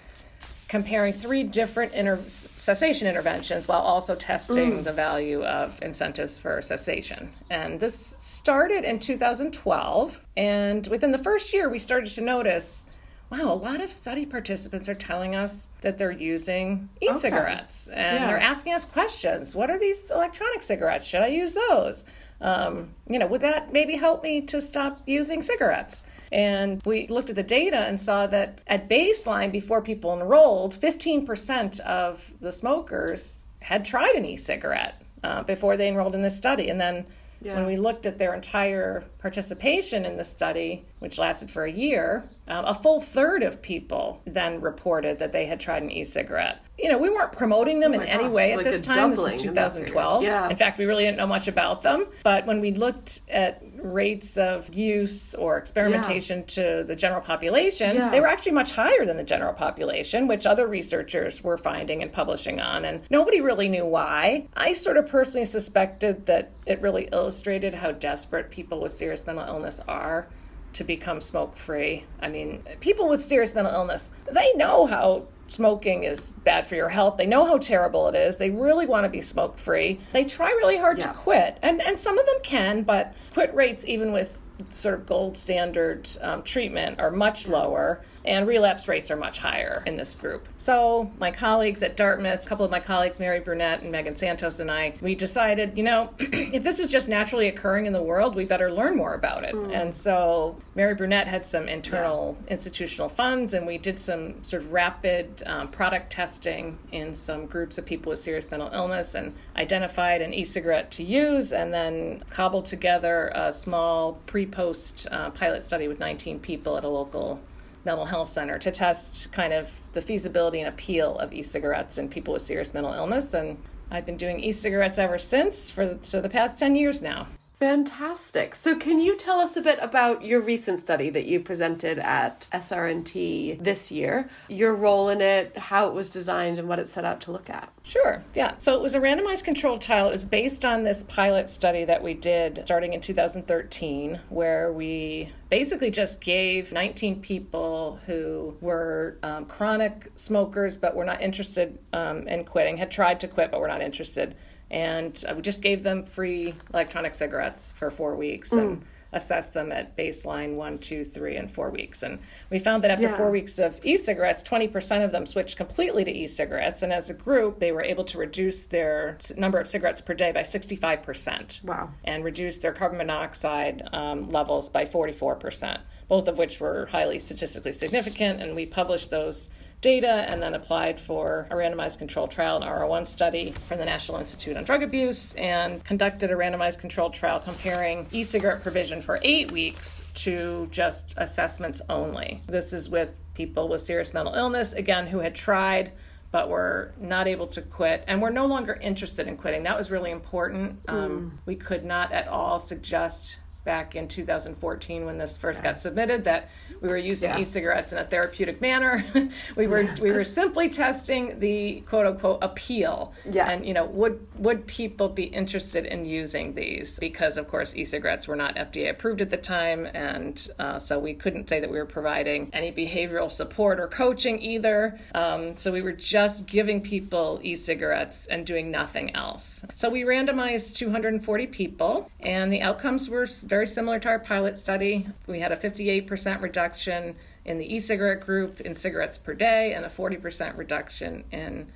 comparing 0.70 1.12
three 1.12 1.42
different 1.42 1.92
inter- 1.94 2.22
cessation 2.28 3.08
interventions 3.08 3.66
while 3.66 3.80
also 3.80 4.14
testing 4.14 4.70
mm. 4.74 4.84
the 4.84 4.92
value 4.92 5.42
of 5.42 5.76
incentives 5.82 6.38
for 6.38 6.62
cessation. 6.62 7.28
And 7.50 7.80
this 7.80 8.14
started 8.20 8.84
in 8.84 9.00
2012. 9.00 10.20
And 10.36 10.86
within 10.86 11.10
the 11.10 11.18
first 11.18 11.52
year, 11.52 11.68
we 11.68 11.80
started 11.80 12.08
to 12.12 12.20
notice 12.20 12.86
wow, 13.32 13.52
a 13.52 13.54
lot 13.54 13.80
of 13.80 13.90
study 13.92 14.26
participants 14.26 14.88
are 14.88 14.94
telling 14.94 15.36
us 15.36 15.70
that 15.82 15.98
they're 15.98 16.10
using 16.10 16.88
e 17.00 17.12
cigarettes 17.12 17.88
okay. 17.88 17.96
and 17.96 18.18
yeah. 18.18 18.26
they're 18.26 18.40
asking 18.40 18.72
us 18.72 18.84
questions. 18.84 19.54
What 19.54 19.70
are 19.70 19.78
these 19.78 20.10
electronic 20.10 20.62
cigarettes? 20.62 21.04
Should 21.04 21.22
I 21.22 21.28
use 21.28 21.54
those? 21.54 22.04
Um, 22.40 22.90
you 23.08 23.18
know, 23.18 23.26
would 23.26 23.42
that 23.42 23.72
maybe 23.72 23.96
help 23.96 24.22
me 24.22 24.40
to 24.42 24.60
stop 24.60 25.02
using 25.06 25.42
cigarettes? 25.42 26.04
And 26.32 26.80
we 26.84 27.06
looked 27.08 27.30
at 27.30 27.36
the 27.36 27.42
data 27.42 27.78
and 27.78 28.00
saw 28.00 28.26
that 28.28 28.60
at 28.66 28.88
baseline, 28.88 29.50
before 29.52 29.82
people 29.82 30.12
enrolled, 30.14 30.74
15% 30.74 31.80
of 31.80 32.32
the 32.40 32.52
smokers 32.52 33.46
had 33.60 33.84
tried 33.84 34.14
an 34.14 34.24
e 34.24 34.36
cigarette 34.36 35.02
uh, 35.24 35.42
before 35.42 35.76
they 35.76 35.88
enrolled 35.88 36.14
in 36.14 36.22
this 36.22 36.36
study. 36.36 36.68
And 36.70 36.80
then 36.80 37.04
Yeah. 37.42 37.54
when 37.56 37.64
we 37.66 37.76
looked 37.76 38.04
at 38.04 38.18
their 38.18 38.34
entire 38.34 39.02
participation 39.18 40.04
in 40.04 40.16
the 40.18 40.24
study, 40.24 40.84
which 40.98 41.16
lasted 41.18 41.50
for 41.50 41.64
a 41.64 41.70
year, 41.72 42.24
um, 42.48 42.64
a 42.66 42.74
full 42.74 43.00
third 43.00 43.42
of 43.42 43.62
people 43.62 44.20
then 44.26 44.60
reported 44.60 45.18
that 45.20 45.32
they 45.32 45.46
had 45.46 45.58
tried 45.58 45.82
an 45.82 45.90
e-cigarette. 45.90 46.58
You 46.78 46.90
know, 46.90 46.98
we 46.98 47.08
weren't 47.08 47.32
promoting 47.32 47.80
them 47.80 47.94
in 47.94 48.00
Oh 48.00 48.04
any 48.04 48.24
gosh, 48.24 48.32
way 48.32 48.52
at 48.52 48.62
this 48.64 48.80
time. 48.82 49.10
This 49.10 49.18
is 49.20 49.24
doubling 49.24 49.38
in 49.40 49.54
2012. 49.54 50.22
Yeah. 50.22 50.50
In 50.50 50.56
fact, 50.56 50.76
we 50.78 50.84
really 50.84 51.04
didn't 51.04 51.16
know 51.18 51.26
much 51.26 51.48
about 51.48 51.80
them. 51.80 52.06
But 52.22 52.46
when 52.46 52.60
we 52.60 52.72
looked 52.72 53.20
at 53.30 53.62
rates 53.82 54.36
of 54.36 54.72
use 54.74 55.34
or 55.34 55.56
experimentation 55.58 56.44
to 56.46 56.84
the 56.86 56.94
general 56.96 57.20
population, 57.20 57.96
Yeah. 57.96 58.10
they 58.10 58.20
were 58.20 58.26
actually 58.26 58.52
much 58.52 58.70
higher 58.70 59.04
than 59.04 59.16
the 59.16 59.24
general 59.24 59.52
population, 59.52 60.26
which 60.26 60.46
other 60.46 60.66
researchers 60.66 61.42
were 61.42 61.56
finding 61.56 62.02
and 62.02 62.12
publishing 62.12 62.60
on. 62.60 62.84
And 62.84 63.02
nobody 63.10 63.40
really 63.40 63.68
knew 63.68 63.84
why. 63.86 64.46
I 64.56 64.72
sort 64.74 64.96
of 64.96 65.08
personally 65.08 65.44
suspected 65.46 66.26
that 66.26 66.50
it 66.66 66.80
really 66.80 67.08
illustrated 67.12 67.74
how 67.74 67.92
desperate 67.92 68.50
people 68.50 68.80
with 68.80 68.92
serious 68.92 69.26
mental 69.26 69.46
illness 69.46 69.80
are 69.88 70.28
to 70.74 70.84
become 70.84 71.20
smoke 71.20 71.56
free. 71.56 72.04
I 72.20 72.28
mean, 72.28 72.62
people 72.80 73.08
with 73.08 73.22
serious 73.22 73.54
mental 73.54 73.74
illness, 73.74 74.10
they 74.30 74.52
know 74.54 74.86
how 74.86 75.24
smoking 75.50 76.04
is 76.04 76.32
bad 76.44 76.66
for 76.66 76.76
your 76.76 76.88
health. 76.88 77.16
They 77.16 77.26
know 77.26 77.44
how 77.44 77.58
terrible 77.58 78.08
it 78.08 78.14
is. 78.14 78.36
They 78.38 78.50
really 78.50 78.86
want 78.86 79.04
to 79.04 79.10
be 79.10 79.20
smoke 79.20 79.58
free. 79.58 80.00
They 80.12 80.24
try 80.24 80.48
really 80.50 80.76
hard 80.78 80.98
Yeah. 80.98 81.08
to 81.08 81.12
quit. 81.14 81.58
And 81.62 81.82
and 81.82 81.98
some 81.98 82.18
of 82.18 82.26
them 82.26 82.36
can, 82.42 82.82
but 82.82 83.12
quit 83.34 83.52
rates 83.54 83.84
even 83.86 84.12
with 84.12 84.34
sort 84.68 84.94
of 84.94 85.06
gold 85.06 85.36
standard 85.36 86.08
um, 86.20 86.42
treatment 86.42 87.00
are 87.00 87.10
much 87.10 87.48
lower 87.48 88.02
and 88.24 88.46
relapse 88.46 88.86
rates 88.88 89.10
are 89.10 89.16
much 89.16 89.38
higher 89.38 89.82
in 89.86 89.96
this 89.96 90.14
group. 90.14 90.46
So, 90.58 91.10
my 91.18 91.30
colleagues 91.30 91.82
at 91.82 91.96
Dartmouth, 91.96 92.44
a 92.44 92.46
couple 92.46 92.64
of 92.64 92.70
my 92.70 92.80
colleagues, 92.80 93.18
Mary 93.18 93.40
Brunette 93.40 93.82
and 93.82 93.90
Megan 93.90 94.14
Santos, 94.14 94.60
and 94.60 94.70
I, 94.70 94.94
we 95.00 95.14
decided, 95.14 95.76
you 95.76 95.82
know, 95.82 96.10
if 96.18 96.62
this 96.62 96.80
is 96.80 96.90
just 96.90 97.08
naturally 97.08 97.48
occurring 97.48 97.86
in 97.86 97.92
the 97.92 98.02
world, 98.02 98.34
we 98.34 98.44
better 98.44 98.70
learn 98.70 98.96
more 98.96 99.14
about 99.14 99.44
it. 99.44 99.54
And 99.54 99.94
so, 99.94 100.56
Mary 100.74 100.94
Brunette 100.94 101.26
had 101.26 101.44
some 101.44 101.68
internal 101.68 102.36
institutional 102.48 103.08
funds, 103.08 103.54
and 103.54 103.66
we 103.66 103.78
did 103.78 103.98
some 103.98 104.42
sort 104.44 104.62
of 104.62 104.72
rapid 104.72 105.42
um, 105.46 105.68
product 105.68 106.12
testing 106.12 106.78
in 106.92 107.14
some 107.14 107.46
groups 107.46 107.78
of 107.78 107.86
people 107.86 108.10
with 108.10 108.18
serious 108.18 108.50
mental 108.50 108.70
illness 108.72 109.14
and 109.14 109.34
identified 109.56 110.20
an 110.20 110.34
e 110.34 110.44
cigarette 110.44 110.90
to 110.92 111.02
use, 111.02 111.52
and 111.52 111.72
then 111.72 112.22
cobbled 112.30 112.66
together 112.66 113.32
a 113.34 113.52
small 113.52 114.14
pre 114.26 114.44
post 114.46 115.06
uh, 115.10 115.30
pilot 115.30 115.64
study 115.64 115.88
with 115.88 115.98
19 115.98 116.38
people 116.40 116.76
at 116.76 116.84
a 116.84 116.88
local 116.88 117.40
mental 117.84 118.04
health 118.04 118.28
center 118.28 118.58
to 118.58 118.70
test 118.70 119.30
kind 119.32 119.52
of 119.52 119.70
the 119.92 120.00
feasibility 120.00 120.60
and 120.60 120.68
appeal 120.68 121.18
of 121.18 121.32
e-cigarettes 121.32 121.98
in 121.98 122.08
people 122.08 122.34
with 122.34 122.42
serious 122.42 122.74
mental 122.74 122.92
illness 122.92 123.34
and 123.34 123.56
I've 123.90 124.06
been 124.06 124.16
doing 124.16 124.38
e-cigarettes 124.40 124.98
ever 124.98 125.18
since 125.18 125.68
for 125.68 125.98
so 126.02 126.20
the 126.20 126.28
past 126.28 126.58
10 126.58 126.76
years 126.76 127.02
now. 127.02 127.26
Fantastic. 127.60 128.54
So, 128.54 128.74
can 128.74 129.00
you 129.00 129.18
tell 129.18 129.38
us 129.38 129.54
a 129.54 129.60
bit 129.60 129.78
about 129.82 130.24
your 130.24 130.40
recent 130.40 130.78
study 130.78 131.10
that 131.10 131.26
you 131.26 131.40
presented 131.40 131.98
at 131.98 132.48
SRNT 132.54 133.62
this 133.62 133.92
year, 133.92 134.30
your 134.48 134.74
role 134.74 135.10
in 135.10 135.20
it, 135.20 135.58
how 135.58 135.86
it 135.86 135.92
was 135.92 136.08
designed, 136.08 136.58
and 136.58 136.68
what 136.68 136.78
it 136.78 136.88
set 136.88 137.04
out 137.04 137.20
to 137.22 137.32
look 137.32 137.50
at? 137.50 137.70
Sure. 137.82 138.24
Yeah. 138.34 138.54
So 138.56 138.74
it 138.74 138.80
was 138.80 138.94
a 138.94 139.00
randomized 139.00 139.44
controlled 139.44 139.82
trial. 139.82 140.08
It 140.08 140.12
was 140.12 140.24
based 140.24 140.64
on 140.64 140.84
this 140.84 141.02
pilot 141.02 141.50
study 141.50 141.84
that 141.84 142.02
we 142.02 142.14
did 142.14 142.62
starting 142.64 142.94
in 142.94 143.02
2013, 143.02 144.18
where 144.30 144.72
we 144.72 145.30
basically 145.50 145.90
just 145.90 146.22
gave 146.22 146.72
19 146.72 147.20
people 147.20 148.00
who 148.06 148.56
were 148.62 149.18
um, 149.22 149.44
chronic 149.44 150.10
smokers 150.14 150.78
but 150.78 150.96
were 150.96 151.04
not 151.04 151.20
interested 151.20 151.78
um, 151.92 152.26
in 152.26 152.44
quitting, 152.44 152.78
had 152.78 152.90
tried 152.90 153.20
to 153.20 153.28
quit 153.28 153.50
but 153.50 153.60
were 153.60 153.68
not 153.68 153.82
interested. 153.82 154.34
And 154.70 155.22
uh, 155.28 155.34
we 155.34 155.42
just 155.42 155.62
gave 155.62 155.82
them 155.82 156.04
free 156.04 156.54
electronic 156.72 157.14
cigarettes 157.14 157.72
for 157.72 157.90
four 157.90 158.14
weeks 158.14 158.52
and 158.52 158.84
assessed 159.12 159.54
them 159.54 159.72
at 159.72 159.96
baseline 159.96 160.54
one, 160.54 160.78
two, 160.78 161.02
three, 161.02 161.34
and 161.36 161.50
four 161.50 161.70
weeks. 161.70 162.04
And 162.04 162.20
we 162.48 162.60
found 162.60 162.84
that 162.84 162.92
after 162.92 163.08
Yeah. 163.08 163.16
four 163.16 163.30
weeks 163.30 163.58
of 163.58 163.84
e 163.84 163.96
cigarettes, 163.96 164.42
20% 164.44 165.04
of 165.04 165.10
them 165.10 165.26
switched 165.26 165.56
completely 165.56 166.04
to 166.04 166.10
e 166.12 166.28
cigarettes. 166.28 166.82
And 166.82 166.92
as 166.92 167.10
a 167.10 167.14
group, 167.14 167.58
they 167.58 167.72
were 167.72 167.82
able 167.82 168.04
to 168.04 168.18
reduce 168.18 168.66
their 168.66 169.18
number 169.36 169.58
of 169.58 169.66
cigarettes 169.66 170.00
per 170.00 170.14
day 170.14 170.30
by 170.30 170.42
65%. 170.42 171.64
Wow. 171.64 171.90
And 172.04 172.24
reduce 172.24 172.58
their 172.58 172.72
carbon 172.72 172.98
monoxide 172.98 173.88
um, 173.92 174.30
levels 174.30 174.68
by 174.68 174.84
44%, 174.84 175.80
both 176.08 176.28
of 176.28 176.38
which 176.38 176.60
were 176.60 176.86
highly 176.86 177.18
statistically 177.18 177.72
significant. 177.72 178.40
And 178.40 178.54
we 178.54 178.64
published 178.66 179.10
those 179.10 179.48
data 179.80 180.26
and 180.28 180.42
then 180.42 180.54
applied 180.54 181.00
for 181.00 181.46
a 181.50 181.54
randomized 181.54 181.98
controlled 181.98 182.30
trial, 182.30 182.56
an 182.56 182.62
R01 182.62 183.06
study 183.06 183.52
from 183.66 183.78
the 183.78 183.84
National 183.84 184.18
Institute 184.18 184.56
on 184.56 184.64
Drug 184.64 184.82
Abuse, 184.82 185.34
and 185.34 185.82
conducted 185.84 186.30
a 186.30 186.34
randomized 186.34 186.78
controlled 186.78 187.14
trial 187.14 187.40
comparing 187.40 188.06
e 188.12 188.24
cigarette 188.24 188.62
provision 188.62 189.00
for 189.00 189.18
eight 189.22 189.50
weeks 189.50 190.02
to 190.14 190.68
just 190.70 191.14
assessments 191.16 191.80
only. 191.88 192.42
This 192.46 192.72
is 192.72 192.88
with 192.88 193.14
people 193.34 193.68
with 193.68 193.80
serious 193.80 194.12
mental 194.12 194.34
illness, 194.34 194.72
again, 194.74 195.06
who 195.06 195.20
had 195.20 195.34
tried 195.34 195.92
but 196.32 196.48
were 196.48 196.92
not 197.00 197.26
able 197.26 197.46
to 197.48 197.60
quit 197.60 198.04
and 198.06 198.22
were 198.22 198.30
no 198.30 198.46
longer 198.46 198.74
interested 198.80 199.26
in 199.26 199.36
quitting. 199.36 199.64
That 199.64 199.76
was 199.76 199.90
really 199.90 200.10
important. 200.12 200.78
Um, 200.86 201.40
we 201.44 201.56
could 201.56 201.84
not 201.84 202.12
at 202.12 202.28
all 202.28 202.60
suggest 202.60 203.40
back 203.64 203.94
in 203.94 204.08
2014 204.08 205.04
when 205.04 205.18
this 205.18 205.36
first 205.36 205.62
got 205.62 205.78
submitted 205.78 206.24
that 206.24 206.48
we 206.80 206.88
were 206.88 206.96
using 206.96 207.30
Yeah. 207.30 207.40
e-cigarettes 207.40 207.92
in 207.92 207.98
a 207.98 208.04
therapeutic 208.04 208.60
manner. 208.60 209.04
we 209.56 209.66
were 209.66 209.86
we 210.00 210.12
were 210.12 210.24
simply 210.24 210.70
testing 210.70 211.38
the 211.38 211.82
quote 211.82 212.06
unquote 212.06 212.38
appeal. 212.42 213.12
Yeah. 213.30 213.50
And 213.50 213.66
you 213.66 213.74
know, 213.74 213.84
would 213.86 214.26
would 214.38 214.66
people 214.66 215.08
be 215.08 215.24
interested 215.24 215.84
in 215.84 216.06
using 216.06 216.54
these? 216.54 216.98
Because 216.98 217.36
of 217.36 217.48
course 217.48 217.76
e-cigarettes 217.76 218.26
were 218.26 218.36
not 218.36 218.56
FDA 218.56 218.90
approved 218.90 219.20
at 219.20 219.28
the 219.30 219.36
time 219.36 219.86
and 219.94 220.48
uh, 220.58 220.78
so 220.78 220.98
we 220.98 221.14
couldn't 221.14 221.48
say 221.48 221.60
that 221.60 221.70
we 221.70 221.78
were 221.78 221.86
providing 221.86 222.48
any 222.54 222.72
behavioral 222.72 223.30
support 223.30 223.78
or 223.78 223.86
coaching 223.86 224.40
either. 224.40 224.98
Um, 225.14 225.56
so 225.56 225.70
we 225.70 225.82
were 225.82 225.92
just 225.92 226.46
giving 226.46 226.80
people 226.80 227.40
e-cigarettes 227.42 228.26
and 228.26 228.46
doing 228.46 228.70
nothing 228.70 229.14
else. 229.14 229.62
So 229.74 229.90
we 229.90 230.02
randomized 230.02 230.76
240 230.76 231.46
people 231.48 232.10
and 232.20 232.50
the 232.52 232.62
outcomes 232.62 233.10
were 233.10 233.26
very 233.50 233.66
similar 233.66 233.98
to 233.98 234.08
our 234.08 234.20
pilot 234.20 234.56
study. 234.56 235.08
We 235.26 235.40
had 235.40 235.50
a 235.50 235.56
58% 235.56 236.40
reduction 236.40 237.16
in 237.44 237.58
the 237.58 237.74
e-cigarette 237.74 238.20
group 238.20 238.60
in 238.60 238.72
cigarettes 238.72 239.18
per 239.18 239.34
day 239.34 239.74
and 239.74 239.84
a 239.84 239.88
40% 239.88 240.56
reduction 240.56 241.24
in 241.32 241.66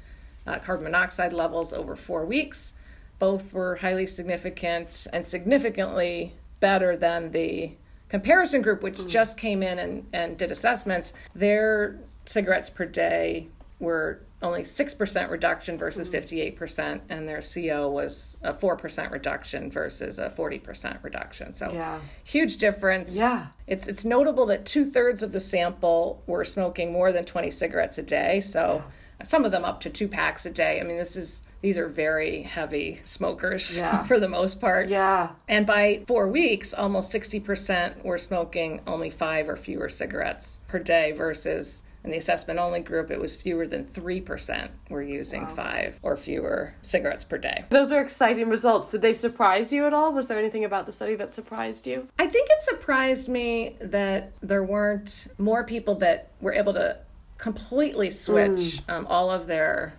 uh, 0.46 0.60
carbon 0.60 0.84
monoxide 0.84 1.32
levels 1.32 1.72
over 1.72 1.96
four 1.96 2.24
weeks. 2.26 2.74
Both 3.18 3.52
were 3.52 3.74
highly 3.74 4.06
significant 4.06 5.08
and 5.12 5.26
significantly 5.26 6.34
better 6.60 6.96
than 6.96 7.32
the 7.32 7.72
comparison 8.08 8.62
group, 8.62 8.84
which 8.84 9.08
just 9.08 9.36
came 9.36 9.60
in 9.60 9.80
and, 9.80 10.06
and 10.12 10.38
did 10.38 10.52
assessments. 10.52 11.12
Their 11.34 11.98
cigarettes 12.24 12.70
per 12.70 12.84
day 12.84 13.48
were 13.80 14.20
only 14.44 14.62
6% 14.62 15.30
reduction 15.30 15.76
versus 15.78 16.08
mm-hmm. 16.08 16.58
58%, 16.58 17.00
and 17.08 17.28
their 17.28 17.40
CO 17.42 17.88
was 17.88 18.36
a 18.42 18.52
4% 18.52 19.10
reduction 19.10 19.70
versus 19.70 20.18
a 20.18 20.28
40% 20.30 21.02
reduction. 21.02 21.54
So, 21.54 21.72
Yeah. 21.72 22.00
huge 22.24 22.58
difference. 22.58 23.16
Yeah. 23.16 23.46
It's 23.66 23.86
it's 23.88 24.04
notable 24.04 24.46
that 24.46 24.66
two 24.66 24.84
thirds 24.84 25.22
of 25.22 25.32
the 25.32 25.40
sample 25.40 26.22
were 26.26 26.44
smoking 26.44 26.92
more 26.92 27.10
than 27.12 27.24
20 27.24 27.50
cigarettes 27.50 27.96
a 27.98 28.02
day. 28.02 28.40
So 28.40 28.84
some 29.22 29.44
of 29.44 29.52
them 29.52 29.64
up 29.64 29.80
to 29.80 29.90
two 29.90 30.06
packs 30.08 30.44
a 30.44 30.50
day. 30.50 30.80
I 30.80 30.84
mean, 30.84 30.98
this 30.98 31.16
is 31.16 31.42
these 31.62 31.78
are 31.78 31.88
very 31.88 32.42
heavy 32.42 33.00
smokers 33.04 33.78
Yeah. 33.78 34.02
for 34.08 34.20
the 34.20 34.28
most 34.28 34.60
part. 34.60 34.88
Yeah. 34.90 35.30
And 35.48 35.66
by 35.66 36.02
four 36.06 36.28
weeks, 36.28 36.74
almost 36.74 37.10
60% 37.10 38.04
were 38.04 38.18
smoking 38.18 38.82
only 38.86 39.08
five 39.08 39.48
or 39.48 39.56
fewer 39.56 39.88
cigarettes 39.88 40.60
per 40.68 40.78
day 40.78 41.12
versus 41.12 41.82
in 42.04 42.10
the 42.10 42.18
assessment 42.18 42.60
only 42.60 42.80
group, 42.80 43.10
it 43.10 43.18
was 43.18 43.34
fewer 43.34 43.66
than 43.66 43.84
3% 43.84 44.68
were 44.90 45.02
using 45.02 45.46
five 45.46 45.98
or 46.02 46.16
fewer 46.16 46.74
cigarettes 46.82 47.24
per 47.24 47.38
day. 47.38 47.64
Those 47.70 47.92
are 47.92 48.00
exciting 48.00 48.50
results. 48.50 48.90
Did 48.90 49.00
they 49.00 49.14
surprise 49.14 49.72
you 49.72 49.86
at 49.86 49.94
all? 49.94 50.12
Was 50.12 50.26
there 50.26 50.38
anything 50.38 50.64
about 50.64 50.84
the 50.84 50.92
study 50.92 51.14
that 51.16 51.32
surprised 51.32 51.86
you? 51.86 52.06
I 52.18 52.26
think 52.26 52.48
it 52.50 52.62
surprised 52.62 53.30
me 53.30 53.76
that 53.80 54.34
there 54.42 54.62
weren't 54.62 55.28
more 55.38 55.64
people 55.64 55.94
that 55.96 56.30
were 56.42 56.52
able 56.52 56.74
to 56.74 56.98
completely 57.38 58.10
switch 58.10 58.80
um, 58.88 59.06
all 59.06 59.30
of 59.30 59.46
their 59.46 59.98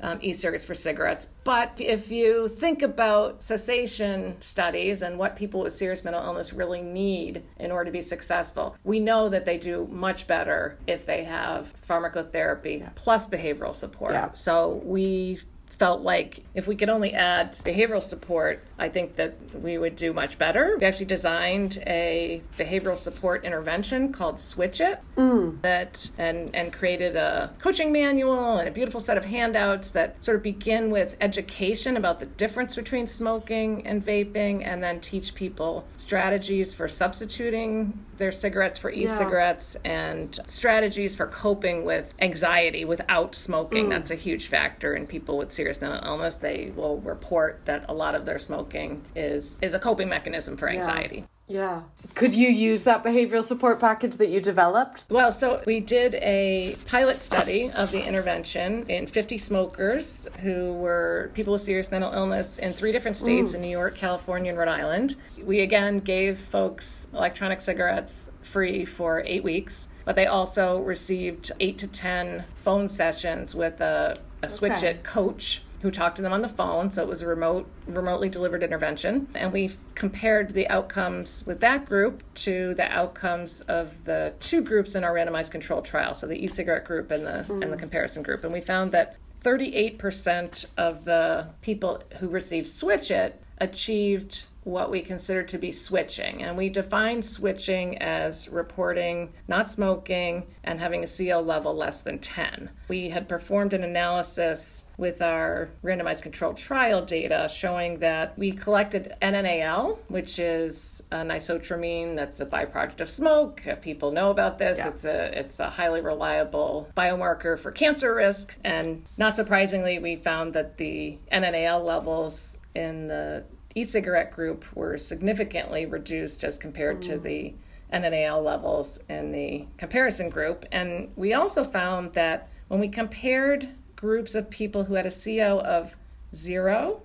um, 0.00 0.18
e-cigarettes 0.20 0.64
for 0.64 0.74
cigarettes. 0.74 1.28
But 1.44 1.80
if 1.80 2.10
you 2.10 2.48
think 2.48 2.82
about 2.82 3.42
cessation 3.42 4.36
studies 4.40 5.02
and 5.02 5.18
what 5.18 5.36
people 5.36 5.60
with 5.60 5.72
serious 5.72 6.04
mental 6.04 6.22
illness 6.22 6.52
really 6.52 6.82
need 6.82 7.42
in 7.58 7.70
order 7.70 7.86
to 7.86 7.90
be 7.90 8.02
successful, 8.02 8.76
we 8.84 9.00
know 9.00 9.28
that 9.28 9.44
they 9.44 9.58
do 9.58 9.88
much 9.90 10.26
better 10.26 10.78
if 10.86 11.06
they 11.06 11.24
have 11.24 11.74
pharmacotherapy 11.86 12.94
plus 12.94 13.26
behavioral 13.26 13.74
support. 13.74 14.12
Yeah. 14.12 14.32
So 14.32 14.82
we 14.84 15.40
felt 15.78 16.02
like 16.02 16.44
if 16.54 16.66
we 16.66 16.76
could 16.76 16.88
only 16.88 17.14
add 17.14 17.52
behavioral 17.52 18.02
support, 18.02 18.64
I 18.78 18.88
think 18.88 19.16
that 19.16 19.34
we 19.54 19.78
would 19.78 19.96
do 19.96 20.12
much 20.12 20.38
better. 20.38 20.76
We 20.80 20.86
actually 20.86 21.06
designed 21.06 21.82
a 21.86 22.42
behavioral 22.56 22.96
support 22.96 23.44
intervention 23.44 24.12
called 24.12 24.38
Switch 24.38 24.80
It 24.80 25.00
mm. 25.16 25.60
that 25.62 26.10
and 26.18 26.54
and 26.54 26.72
created 26.72 27.16
a 27.16 27.52
coaching 27.58 27.92
manual 27.92 28.58
and 28.58 28.68
a 28.68 28.70
beautiful 28.70 29.00
set 29.00 29.16
of 29.16 29.24
handouts 29.24 29.90
that 29.90 30.22
sort 30.24 30.36
of 30.36 30.42
begin 30.42 30.90
with 30.90 31.16
education 31.20 31.96
about 31.96 32.20
the 32.20 32.26
difference 32.26 32.76
between 32.76 33.06
smoking 33.06 33.86
and 33.86 34.04
vaping 34.04 34.64
and 34.64 34.82
then 34.82 35.00
teach 35.00 35.34
people 35.34 35.86
strategies 35.96 36.72
for 36.72 36.86
substituting 36.88 38.04
their 38.16 38.32
cigarettes 38.32 38.78
for 38.78 38.90
e-cigarettes 38.90 39.76
yeah. 39.84 39.90
and 39.90 40.40
strategies 40.46 41.14
for 41.14 41.26
coping 41.26 41.84
with 41.84 42.14
anxiety 42.20 42.84
without 42.84 43.34
smoking. 43.34 43.86
Mm. 43.86 43.90
That's 43.90 44.10
a 44.10 44.14
huge 44.14 44.46
factor 44.46 44.94
in 44.94 45.06
people 45.06 45.36
with 45.36 45.50
serious 45.50 45.63
mental 45.80 46.00
illness. 46.04 46.36
They 46.36 46.72
will 46.74 46.98
report 46.98 47.62
that 47.64 47.86
a 47.88 47.94
lot 47.94 48.14
of 48.14 48.26
their 48.26 48.38
smoking 48.38 49.02
is 49.14 49.56
is 49.62 49.74
a 49.74 49.78
coping 49.78 50.08
mechanism 50.08 50.56
for 50.56 50.68
anxiety. 50.68 51.18
Yeah. 51.18 51.26
Yeah. 51.46 51.82
Could 52.14 52.34
you 52.34 52.48
use 52.48 52.84
that 52.84 53.04
behavioral 53.04 53.42
support 53.42 53.78
package 53.78 54.16
that 54.16 54.28
you 54.28 54.40
developed? 54.40 55.04
Well, 55.10 55.30
so 55.30 55.62
we 55.66 55.80
did 55.80 56.14
a 56.14 56.76
pilot 56.86 57.20
study 57.20 57.70
of 57.72 57.90
the 57.90 58.02
intervention 58.02 58.88
in 58.88 59.06
50 59.06 59.36
smokers 59.38 60.26
who 60.40 60.72
were 60.74 61.30
people 61.34 61.52
with 61.52 61.62
serious 61.62 61.90
mental 61.90 62.12
illness 62.12 62.58
in 62.58 62.72
three 62.72 62.92
different 62.92 63.16
states 63.16 63.52
mm. 63.52 63.56
in 63.56 63.60
New 63.62 63.68
York, 63.68 63.94
California, 63.94 64.50
and 64.50 64.58
Rhode 64.58 64.68
Island. 64.68 65.16
We 65.42 65.60
again 65.60 65.98
gave 65.98 66.38
folks 66.38 67.08
electronic 67.12 67.60
cigarettes 67.60 68.30
free 68.40 68.84
for 68.84 69.22
eight 69.26 69.44
weeks, 69.44 69.88
but 70.04 70.16
they 70.16 70.26
also 70.26 70.80
received 70.80 71.52
eight 71.60 71.76
to 71.78 71.88
10 71.88 72.44
phone 72.56 72.88
sessions 72.88 73.54
with 73.54 73.80
a, 73.80 74.16
a 74.44 74.48
Switch 74.48 74.72
okay. 74.72 74.90
It 74.90 75.04
coach 75.04 75.62
who 75.84 75.90
talked 75.90 76.16
to 76.16 76.22
them 76.22 76.32
on 76.32 76.40
the 76.40 76.48
phone. 76.48 76.90
So 76.90 77.02
it 77.02 77.08
was 77.08 77.20
a 77.20 77.26
remote, 77.26 77.68
remotely 77.86 78.30
delivered 78.30 78.62
intervention. 78.62 79.28
And 79.34 79.52
we 79.52 79.70
compared 79.94 80.54
the 80.54 80.66
outcomes 80.68 81.44
with 81.46 81.60
that 81.60 81.84
group 81.84 82.22
to 82.36 82.72
the 82.72 82.90
outcomes 82.90 83.60
of 83.62 84.02
the 84.04 84.32
two 84.40 84.62
groups 84.62 84.94
in 84.94 85.04
our 85.04 85.12
randomized 85.12 85.50
control 85.50 85.82
trial. 85.82 86.14
So 86.14 86.26
the 86.26 86.42
e-cigarette 86.42 86.86
group 86.86 87.10
and 87.10 87.26
the 87.26 87.44
mm. 87.46 87.62
and 87.62 87.70
the 87.70 87.76
comparison 87.76 88.22
group. 88.22 88.44
And 88.44 88.52
we 88.52 88.62
found 88.62 88.92
that 88.92 89.16
38% 89.44 90.64
of 90.78 91.04
the 91.04 91.48
people 91.60 92.02
who 92.18 92.28
received 92.28 92.66
Switch 92.66 93.10
It 93.10 93.42
achieved 93.58 94.44
what 94.64 94.90
we 94.90 95.02
consider 95.02 95.42
to 95.42 95.58
be 95.58 95.70
switching. 95.70 96.42
And 96.42 96.56
we 96.56 96.68
define 96.68 97.22
switching 97.22 97.98
as 97.98 98.48
reporting 98.48 99.32
not 99.46 99.70
smoking 99.70 100.46
and 100.64 100.80
having 100.80 101.04
a 101.04 101.06
CO 101.06 101.40
level 101.40 101.74
less 101.74 102.00
than 102.00 102.18
10. 102.18 102.70
We 102.88 103.10
had 103.10 103.28
performed 103.28 103.74
an 103.74 103.84
analysis 103.84 104.86
with 104.96 105.20
our 105.20 105.70
randomized 105.82 106.22
controlled 106.22 106.56
trial 106.56 107.04
data 107.04 107.50
showing 107.52 107.98
that 107.98 108.38
we 108.38 108.52
collected 108.52 109.14
NNAL, 109.20 109.98
which 110.08 110.38
is 110.38 111.02
an 111.10 111.28
isotretinoin 111.28 112.16
that's 112.16 112.40
a 112.40 112.46
byproduct 112.46 113.00
of 113.00 113.10
smoke. 113.10 113.62
People 113.82 114.12
know 114.12 114.30
about 114.30 114.58
this. 114.58 114.78
Yeah. 114.78 114.88
It's 114.88 115.04
a 115.04 115.38
it's 115.38 115.60
a 115.60 115.68
highly 115.68 116.00
reliable 116.00 116.88
biomarker 116.96 117.58
for 117.58 117.70
cancer 117.70 118.14
risk. 118.14 118.56
And 118.64 119.04
not 119.16 119.36
surprisingly, 119.36 119.98
we 119.98 120.16
found 120.16 120.54
that 120.54 120.78
the 120.78 121.18
NNAL 121.32 121.84
levels 121.84 122.58
in 122.74 123.08
the 123.08 123.44
e-cigarette 123.74 124.32
group 124.32 124.64
were 124.74 124.96
significantly 124.96 125.86
reduced 125.86 126.44
as 126.44 126.58
compared 126.58 126.98
mm. 126.98 127.02
to 127.02 127.18
the 127.18 127.54
NNAL 127.92 128.42
levels 128.42 128.98
in 129.08 129.32
the 129.32 129.66
comparison 129.78 130.28
group. 130.28 130.64
And 130.72 131.10
we 131.16 131.34
also 131.34 131.62
found 131.62 132.12
that 132.14 132.48
when 132.68 132.80
we 132.80 132.88
compared 132.88 133.68
groups 133.96 134.34
of 134.34 134.48
people 134.50 134.84
who 134.84 134.94
had 134.94 135.06
a 135.06 135.10
CO 135.10 135.60
of 135.60 135.94
zero, 136.34 137.02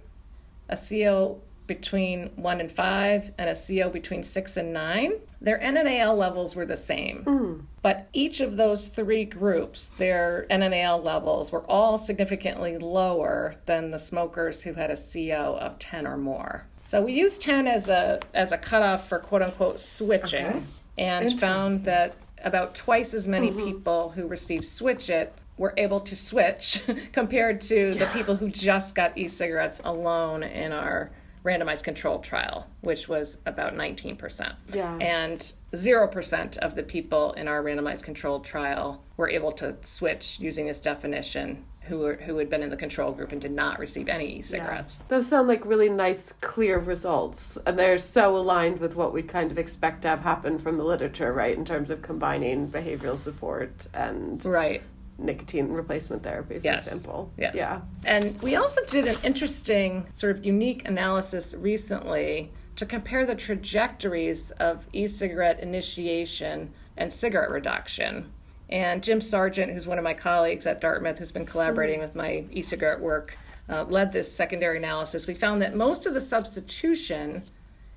a 0.69 0.77
CO 0.77 1.39
between 1.69 2.31
one 2.35 2.59
and 2.59 2.69
five, 2.69 3.31
and 3.37 3.49
a 3.49 3.55
CO 3.55 3.89
between 3.89 4.23
six 4.23 4.57
and 4.57 4.73
nine, 4.73 5.13
their 5.39 5.59
NNAL 5.59 6.17
levels 6.17 6.55
were 6.55 6.65
the 6.65 6.75
same. 6.75 7.23
Mm. 7.23 7.61
But 7.81 8.09
each 8.11 8.41
of 8.41 8.57
those 8.57 8.89
three 8.89 9.23
groups, 9.23 9.89
their 9.89 10.47
NNAL 10.49 11.01
levels 11.03 11.51
were 11.51 11.63
all 11.69 11.97
significantly 11.97 12.77
lower 12.79 13.55
than 13.67 13.91
the 13.91 13.99
smokers 13.99 14.61
who 14.63 14.73
had 14.73 14.89
a 14.89 14.97
CO 14.97 15.57
of 15.61 15.79
10 15.79 16.07
or 16.07 16.17
more. 16.17 16.65
So 16.83 17.03
we 17.03 17.13
used 17.13 17.41
10 17.43 17.67
as 17.67 17.87
a 17.87 18.19
as 18.33 18.51
a 18.51 18.57
cutoff 18.57 19.07
for 19.07 19.19
quote 19.19 19.43
unquote 19.43 19.79
switching 19.79 20.47
okay. 20.47 20.63
and 20.97 21.39
found 21.39 21.85
that 21.85 22.17
about 22.43 22.73
twice 22.73 23.13
as 23.13 23.27
many 23.27 23.51
mm-hmm. 23.51 23.63
people 23.63 24.09
who 24.09 24.25
received 24.27 24.65
switch 24.65 25.09
it 25.11 25.31
were 25.59 25.73
able 25.77 25.99
to 25.99 26.15
switch 26.15 26.81
compared 27.11 27.61
to 27.61 27.93
the 27.93 28.07
people 28.07 28.35
who 28.35 28.49
just 28.49 28.95
got 28.95 29.15
e-cigarettes 29.17 29.81
alone 29.83 30.41
in 30.41 30.71
our 30.71 31.11
randomized 31.43 31.83
control 31.83 32.19
trial, 32.19 32.67
which 32.81 33.07
was 33.07 33.37
about 33.45 33.75
19%. 33.75 34.53
Yeah. 34.73 34.97
And 34.97 35.53
0% 35.73 36.57
of 36.57 36.75
the 36.75 36.83
people 36.83 37.33
in 37.33 37.47
our 37.47 37.63
randomized 37.63 38.03
controlled 38.03 38.43
trial 38.43 39.03
were 39.17 39.29
able 39.29 39.51
to 39.53 39.77
switch 39.81 40.39
using 40.39 40.67
this 40.67 40.81
definition 40.81 41.65
who 41.83 41.99
were, 41.99 42.15
who 42.15 42.37
had 42.37 42.49
been 42.49 42.61
in 42.61 42.69
the 42.69 42.77
control 42.77 43.11
group 43.11 43.31
and 43.31 43.41
did 43.41 43.51
not 43.51 43.79
receive 43.79 44.07
any 44.07 44.37
e-cigarettes. 44.37 44.99
Yeah. 44.99 45.05
Those 45.07 45.27
sound 45.27 45.47
like 45.47 45.65
really 45.65 45.89
nice, 45.89 46.33
clear 46.33 46.77
results, 46.77 47.57
and 47.65 47.79
they're 47.79 47.97
so 47.97 48.37
aligned 48.37 48.79
with 48.79 48.95
what 48.95 49.11
we 49.11 49.23
kind 49.23 49.51
of 49.51 49.57
expect 49.57 50.03
to 50.03 50.09
have 50.09 50.21
happen 50.21 50.59
from 50.59 50.77
the 50.77 50.83
literature, 50.83 51.33
right? 51.33 51.57
In 51.57 51.65
terms 51.65 51.89
of 51.89 52.03
combining 52.03 52.67
behavioral 52.67 53.17
support 53.17 53.87
and 53.93 54.43
right 54.45 54.83
nicotine 55.19 55.69
replacement 55.69 56.23
therapy, 56.23 56.59
for 56.59 56.65
yes. 56.65 56.87
example. 56.87 57.31
Yes. 57.37 57.55
Yeah. 57.55 57.81
And 58.05 58.41
we 58.41 58.55
also 58.55 58.83
did 58.85 59.07
an 59.07 59.17
interesting 59.23 60.05
sort 60.13 60.35
of 60.35 60.45
unique 60.45 60.87
analysis 60.87 61.53
recently 61.55 62.51
to 62.75 62.85
compare 62.85 63.25
the 63.25 63.35
trajectories 63.35 64.51
of 64.51 64.87
e-cigarette 64.93 65.59
initiation 65.59 66.71
and 66.97 67.11
cigarette 67.11 67.49
reduction. 67.49 68.31
And 68.69 69.03
Jim 69.03 69.19
Sargent, 69.19 69.71
who's 69.71 69.87
one 69.87 69.97
of 69.97 70.03
my 70.03 70.13
colleagues 70.13 70.67
at 70.67 70.79
Dartmouth, 70.79 71.17
who's 71.17 71.31
been 71.31 71.45
collaborating 71.45 71.99
with 71.99 72.15
my 72.15 72.45
e-cigarette 72.51 72.99
work, 72.99 73.37
uh, 73.67 73.83
led 73.83 74.11
this 74.11 74.31
secondary 74.31 74.77
analysis. 74.77 75.27
We 75.27 75.33
found 75.33 75.61
that 75.61 75.75
most 75.75 76.05
of 76.05 76.13
the 76.13 76.21
substitution 76.21 77.43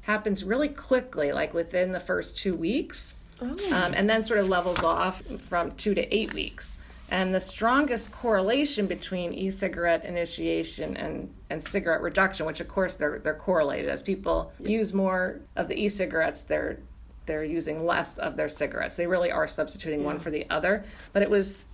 happens 0.02 0.44
really 0.44 0.68
quickly, 0.68 1.32
like 1.32 1.54
within 1.54 1.92
the 1.92 2.00
first 2.00 2.36
two 2.36 2.54
weeks, 2.54 3.14
oh. 3.40 3.50
um, 3.70 3.94
and 3.94 4.08
then 4.08 4.24
sort 4.24 4.40
of 4.40 4.48
levels 4.48 4.82
off 4.82 5.22
from 5.40 5.72
two 5.72 5.94
to 5.94 6.14
eight 6.14 6.34
weeks. 6.34 6.78
And 7.10 7.34
the 7.34 7.40
strongest 7.40 8.10
correlation 8.10 8.86
between 8.86 9.34
e-cigarette 9.34 10.04
initiation 10.04 10.96
and, 10.96 11.32
and 11.50 11.62
cigarette 11.62 12.00
reduction, 12.00 12.46
which 12.46 12.60
of 12.60 12.68
course 12.68 12.96
they're 12.96 13.18
they're 13.18 13.34
correlated. 13.34 13.90
As 13.90 14.02
people 14.02 14.52
use 14.58 14.94
more 14.94 15.40
of 15.56 15.68
the 15.68 15.78
e-cigarettes, 15.78 16.42
they're 16.42 16.78
they're 17.26 17.44
using 17.44 17.84
less 17.84 18.18
of 18.18 18.36
their 18.36 18.48
cigarettes. 18.48 18.96
They 18.96 19.06
really 19.06 19.30
are 19.30 19.46
substituting 19.46 20.00
yeah. 20.00 20.06
one 20.06 20.18
for 20.18 20.30
the 20.30 20.46
other. 20.50 20.84
But 21.12 21.22
it 21.22 21.30
was 21.30 21.66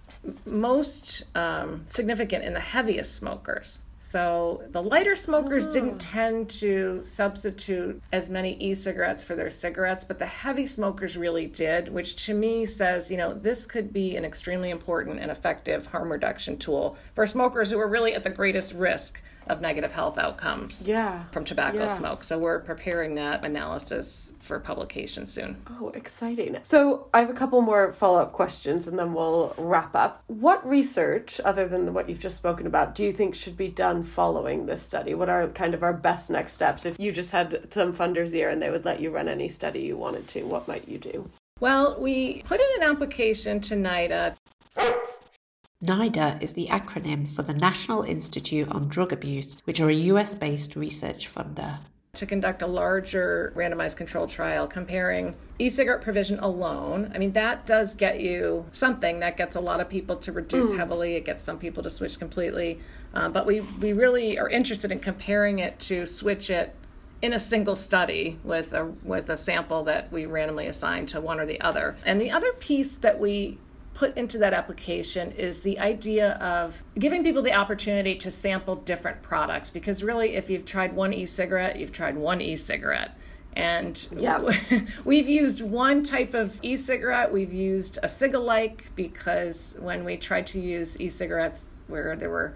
most 0.44 1.24
um, 1.34 1.82
significant 1.86 2.44
in 2.44 2.52
the 2.52 2.60
heaviest 2.60 3.14
smokers. 3.14 3.80
So 3.98 4.62
the 4.70 4.82
lighter 4.82 5.16
smokers 5.16 5.66
oh. 5.66 5.72
didn't 5.72 6.06
ah. 6.06 6.12
tend 6.12 6.50
to 6.50 7.00
substitute 7.02 8.00
as 8.12 8.30
many 8.30 8.56
e-cigarettes 8.58 9.24
for 9.24 9.34
their 9.34 9.50
cigarettes, 9.50 10.04
but 10.04 10.18
the 10.18 10.26
heavy 10.26 10.66
smokers 10.66 11.16
really 11.16 11.46
did, 11.46 11.88
which 11.88 12.24
to 12.26 12.34
me 12.34 12.64
says, 12.64 13.10
you 13.10 13.16
know, 13.16 13.34
this 13.34 13.66
could 13.66 13.92
be 13.92 14.16
an 14.16 14.24
extremely 14.24 14.70
important 14.70 15.18
and 15.18 15.30
effective 15.30 15.86
harm 15.86 16.12
reduction 16.12 16.56
tool 16.58 16.96
for 17.14 17.26
smokers 17.26 17.70
who 17.70 17.78
are 17.78 17.88
really 17.88 18.14
at 18.14 18.22
the 18.22 18.30
greatest 18.30 18.72
risk 18.72 19.20
of 19.48 19.60
negative 19.60 19.92
health 19.92 20.18
outcomes 20.18 20.86
yeah. 20.86 21.24
from 21.32 21.44
tobacco 21.44 21.78
yeah. 21.78 21.88
smoke. 21.88 22.24
So 22.24 22.38
we're 22.38 22.60
preparing 22.60 23.14
that 23.16 23.44
analysis 23.44 24.32
for 24.40 24.58
publication 24.58 25.26
soon. 25.26 25.56
Oh, 25.80 25.90
exciting. 25.90 26.56
So 26.62 27.08
I 27.12 27.20
have 27.20 27.30
a 27.30 27.34
couple 27.34 27.60
more 27.60 27.92
follow 27.92 28.20
up 28.20 28.32
questions 28.32 28.86
and 28.86 28.98
then 28.98 29.12
we'll 29.12 29.54
wrap 29.58 29.94
up. 29.94 30.22
What 30.26 30.66
research, 30.66 31.40
other 31.44 31.68
than 31.68 31.92
what 31.92 32.08
you've 32.08 32.18
just 32.18 32.36
spoken 32.36 32.66
about, 32.66 32.94
do 32.94 33.04
you 33.04 33.12
think 33.12 33.34
should 33.34 33.56
be 33.56 33.68
done 33.68 34.02
following 34.02 34.66
this 34.66 34.82
study? 34.82 35.14
What 35.14 35.28
are 35.28 35.48
kind 35.48 35.74
of 35.74 35.82
our 35.82 35.92
best 35.92 36.30
next 36.30 36.52
steps? 36.52 36.86
If 36.86 36.98
you 36.98 37.12
just 37.12 37.30
had 37.30 37.72
some 37.72 37.92
funders 37.92 38.32
here 38.32 38.48
and 38.48 38.60
they 38.60 38.70
would 38.70 38.84
let 38.84 39.00
you 39.00 39.10
run 39.10 39.28
any 39.28 39.48
study 39.48 39.80
you 39.80 39.96
wanted 39.96 40.26
to, 40.28 40.42
what 40.44 40.68
might 40.68 40.88
you 40.88 40.98
do? 40.98 41.28
Well, 41.60 42.00
we 42.00 42.42
put 42.42 42.60
in 42.60 42.82
an 42.82 42.90
application 42.90 43.60
to 43.62 43.74
NIDA 43.74 44.36
NIDA 45.80 46.42
is 46.42 46.54
the 46.54 46.66
acronym 46.66 47.24
for 47.24 47.42
the 47.42 47.54
National 47.54 48.02
Institute 48.02 48.68
on 48.70 48.88
Drug 48.88 49.12
Abuse, 49.12 49.58
which 49.62 49.80
are 49.80 49.88
a 49.88 49.94
US 49.94 50.34
based 50.34 50.74
research 50.74 51.32
funder. 51.32 51.78
To 52.14 52.26
conduct 52.26 52.62
a 52.62 52.66
larger 52.66 53.52
randomized 53.54 53.96
controlled 53.96 54.30
trial 54.30 54.66
comparing 54.66 55.36
e 55.60 55.70
cigarette 55.70 56.02
provision 56.02 56.40
alone. 56.40 57.12
I 57.14 57.18
mean, 57.18 57.30
that 57.34 57.64
does 57.64 57.94
get 57.94 58.18
you 58.18 58.66
something 58.72 59.20
that 59.20 59.36
gets 59.36 59.54
a 59.54 59.60
lot 59.60 59.78
of 59.78 59.88
people 59.88 60.16
to 60.16 60.32
reduce 60.32 60.66
mm. 60.66 60.78
heavily, 60.78 61.14
it 61.14 61.24
gets 61.24 61.44
some 61.44 61.60
people 61.60 61.84
to 61.84 61.90
switch 61.90 62.18
completely. 62.18 62.80
Uh, 63.14 63.28
but 63.28 63.46
we, 63.46 63.60
we 63.60 63.92
really 63.92 64.36
are 64.36 64.48
interested 64.48 64.90
in 64.90 64.98
comparing 64.98 65.60
it 65.60 65.78
to 65.78 66.06
switch 66.06 66.50
it 66.50 66.74
in 67.22 67.32
a 67.32 67.38
single 67.38 67.76
study 67.76 68.36
with 68.42 68.72
a 68.72 68.84
with 69.04 69.30
a 69.30 69.36
sample 69.36 69.84
that 69.84 70.10
we 70.10 70.26
randomly 70.26 70.66
assign 70.66 71.06
to 71.06 71.20
one 71.20 71.38
or 71.38 71.46
the 71.46 71.60
other. 71.60 71.96
And 72.04 72.20
the 72.20 72.32
other 72.32 72.52
piece 72.54 72.96
that 72.96 73.20
we 73.20 73.58
put 73.98 74.16
into 74.16 74.38
that 74.38 74.52
application 74.52 75.32
is 75.32 75.60
the 75.60 75.76
idea 75.80 76.34
of 76.34 76.84
giving 77.00 77.24
people 77.24 77.42
the 77.42 77.52
opportunity 77.52 78.14
to 78.14 78.30
sample 78.30 78.76
different 78.76 79.20
products. 79.22 79.70
Because 79.70 80.04
really 80.04 80.36
if 80.36 80.48
you've 80.48 80.64
tried 80.64 80.92
one 80.92 81.12
e-cigarette 81.12 81.76
you've 81.76 81.90
tried 81.90 82.16
one 82.16 82.40
e-cigarette. 82.40 83.18
And 83.56 84.06
Yeah. 84.16 84.48
we've 85.04 85.28
used 85.28 85.62
one 85.62 86.04
type 86.04 86.32
of 86.32 86.60
e-cigarette. 86.62 87.32
We've 87.32 87.52
used 87.52 87.98
a 88.04 88.06
cigalike 88.06 88.82
because 88.94 89.76
when 89.80 90.04
we 90.04 90.16
tried 90.16 90.46
to 90.48 90.60
use 90.60 91.00
e-cigarettes 91.00 91.76
where 91.88 92.14
there 92.14 92.30
were 92.30 92.54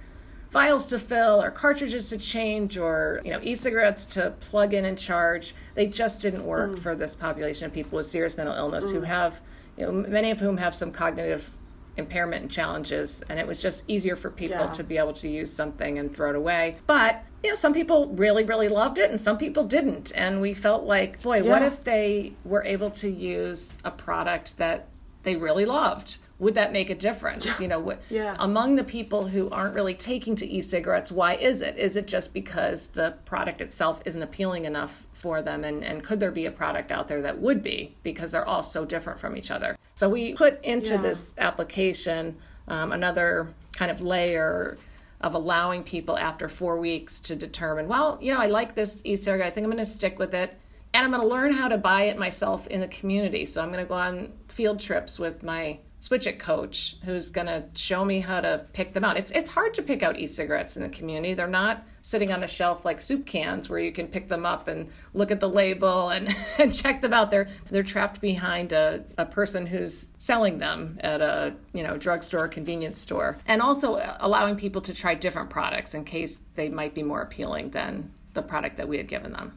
vials 0.53 0.87
to 0.87 0.99
fill 1.01 1.43
or 1.43 1.51
cartridges 1.51 2.09
to 2.11 2.19
change 2.19 2.79
or 2.79 3.21
you 3.25 3.33
know 3.33 3.41
e-cigarettes 3.43 4.07
to 4.07 4.33
plug 4.41 4.75
in 4.75 4.85
and 4.85 4.99
charge 4.99 5.55
they 5.75 5.87
just 5.87 6.21
didn't 6.21 6.45
work 6.45 6.73
mm. 6.73 6.79
for 6.79 6.95
this 6.95 7.15
population 7.15 7.65
of 7.65 7.73
people 7.73 7.97
with 7.97 8.07
serious 8.07 8.37
mental 8.37 8.55
illness 8.55 8.93
who 8.93 9.01
mm. 9.01 9.07
have 9.07 9.41
you 9.77 9.87
know 9.87 9.93
many 9.93 10.31
of 10.31 10.41
whom 10.41 10.57
have 10.59 10.75
some 10.75 10.91
cognitive 10.93 11.51
impairment 11.97 12.43
and 12.43 12.51
challenges 12.51 13.23
and 13.29 13.39
it 13.39 13.47
was 13.47 13.61
just 13.61 13.85
easier 13.87 14.17
for 14.17 14.31
people 14.31 14.57
Yeah. 14.57 14.67
to 14.69 14.83
be 14.85 14.97
able 14.97 15.13
to 15.15 15.29
use 15.29 15.53
something 15.53 15.99
and 15.99 16.15
throw 16.15 16.31
it 16.31 16.37
away. 16.37 16.79
But 16.87 17.23
you 17.45 17.51
know 17.51 17.55
some 17.57 17.73
people 17.75 18.09
really 18.15 18.45
really 18.45 18.69
loved 18.69 18.99
it 18.99 19.11
and 19.11 19.21
some 19.21 19.37
people 19.37 19.65
didn't. 19.65 20.13
And 20.15 20.41
we 20.41 20.55
felt 20.55 20.85
like 20.85 21.21
boy 21.23 21.43
what 21.43 21.63
if 21.63 21.85
they 21.85 22.33
were 22.45 22.65
able 22.65 22.91
to 22.93 23.11
use 23.11 23.79
a 23.85 23.91
product 23.91 24.57
that 24.57 24.89
they 25.23 25.37
really 25.37 25.65
loved 25.67 26.17
would 26.38 26.55
that 26.55 26.73
make 26.73 26.90
a 26.90 26.95
difference? 26.95 27.61
You 27.61 27.68
know 27.68 27.79
what 27.79 28.01
Yeah. 28.11 28.37
among 28.40 28.77
the 28.77 28.85
people 28.85 29.27
who 29.27 29.49
aren't 29.51 29.75
really 29.75 29.95
taking 29.95 30.35
to 30.37 30.47
e-cigarettes 30.47 31.12
why 31.12 31.35
is 31.35 31.61
it? 31.61 31.77
Is 31.79 31.97
it 31.97 32.07
just 32.07 32.33
because 32.35 32.88
the 32.88 33.14
product 33.25 33.61
itself 33.61 34.01
isn't 34.05 34.23
appealing 34.23 34.64
enough 34.64 35.07
for 35.12 35.42
them? 35.42 35.64
And, 35.64 35.85
and 35.85 36.03
could 36.03 36.18
there 36.21 36.31
be 36.33 36.47
a 36.47 36.51
product 36.51 36.90
out 36.90 37.07
there 37.09 37.23
that 37.23 37.38
would 37.40 37.62
be 37.62 37.95
because 38.03 38.33
they're 38.33 38.49
all 38.49 38.62
so 38.62 38.85
different 38.85 39.21
from 39.21 39.37
each 39.37 39.51
other? 39.51 39.77
So 39.95 40.09
we 40.09 40.35
put 40.35 40.62
into 40.64 40.95
Yeah. 40.95 41.03
this 41.03 41.35
application 41.38 42.37
um, 42.68 42.92
another 42.92 43.53
kind 43.73 43.90
of 43.90 44.01
layer 44.01 44.79
of 45.21 45.35
allowing 45.35 45.83
people 45.85 46.16
after 46.18 46.49
four 46.49 46.79
weeks 46.79 47.21
to 47.21 47.35
determine 47.37 47.87
well 47.88 48.18
you 48.21 48.33
know 48.33 48.40
i 48.40 48.47
like 48.47 48.75
this 48.75 49.03
e-cigarette 49.05 49.47
i 49.47 49.51
think 49.51 49.64
i'm 49.64 49.71
going 49.71 49.85
to 49.85 49.90
stick 49.90 50.18
with 50.18 50.33
it 50.35 50.57
and 50.95 51.05
i'm 51.05 51.11
going 51.11 51.23
to 51.23 51.27
learn 51.29 51.53
how 51.53 51.66
to 51.68 51.77
buy 51.79 52.03
it 52.05 52.18
myself 52.18 52.66
in 52.68 52.81
the 52.81 52.88
community. 52.88 53.45
So 53.45 53.62
i'm 53.62 53.68
going 53.73 53.85
to 53.85 53.88
go 53.88 53.95
on 53.95 54.33
field 54.49 54.79
trips 54.81 55.18
with 55.18 55.42
my 55.42 55.79
switch 56.03 56.27
it 56.27 56.41
coach 56.41 56.97
who's 57.05 57.31
going 57.31 57.47
to 57.47 57.62
show 57.75 58.05
me 58.05 58.19
how 58.19 58.41
to 58.41 58.67
pick 58.73 58.93
them 58.93 59.05
out. 59.05 59.17
It's, 59.17 59.31
it's 59.31 59.49
hard 59.49 59.73
to 59.75 59.83
pick 59.83 60.03
out 60.03 60.19
e-cigarettes 60.19 60.77
in 60.77 60.83
the 60.83 60.88
community. 60.88 61.33
They're 61.33 61.47
not 61.47 61.87
sitting 62.03 62.33
on 62.33 62.43
a 62.43 62.49
shelf 62.49 62.85
like 62.85 63.01
soup 63.01 63.25
cans 63.25 63.69
where 63.69 63.79
you 63.79 63.93
can 63.93 64.09
pick 64.09 64.27
them 64.27 64.45
up 64.45 64.67
and 64.67 64.91
look 65.15 65.31
at 65.31 65.38
the 65.38 65.49
label 65.49 66.09
and, 66.09 66.35
and 66.59 66.75
check 66.75 67.03
them 67.03 67.12
out. 67.12 67.31
They're 67.31 67.47
they're 67.71 67.85
trapped 67.85 68.21
behind 68.21 68.73
a, 68.73 69.05
a 69.17 69.25
person 69.25 69.65
who's 69.65 70.11
selling 70.19 70.59
them 70.59 70.99
at 71.03 71.21
a 71.21 71.55
you 71.73 71.85
know 71.85 71.97
drugstore 71.97 72.47
or 72.47 72.49
convenience 72.49 72.99
store. 72.99 73.38
And 73.47 73.62
also 73.62 74.03
allowing 74.19 74.57
people 74.57 74.83
to 74.83 74.93
try 74.93 75.15
different 75.15 75.51
products 75.51 75.95
in 75.95 76.05
case 76.05 76.41
they 76.57 76.69
might 76.69 76.95
be 76.95 77.05
more 77.05 77.23
appealing 77.23 77.71
than 77.71 78.11
the 78.35 78.43
product 78.43 78.77
that 78.79 78.88
we 78.88 78.97
had 78.97 79.07
given 79.07 79.33
them 79.33 79.53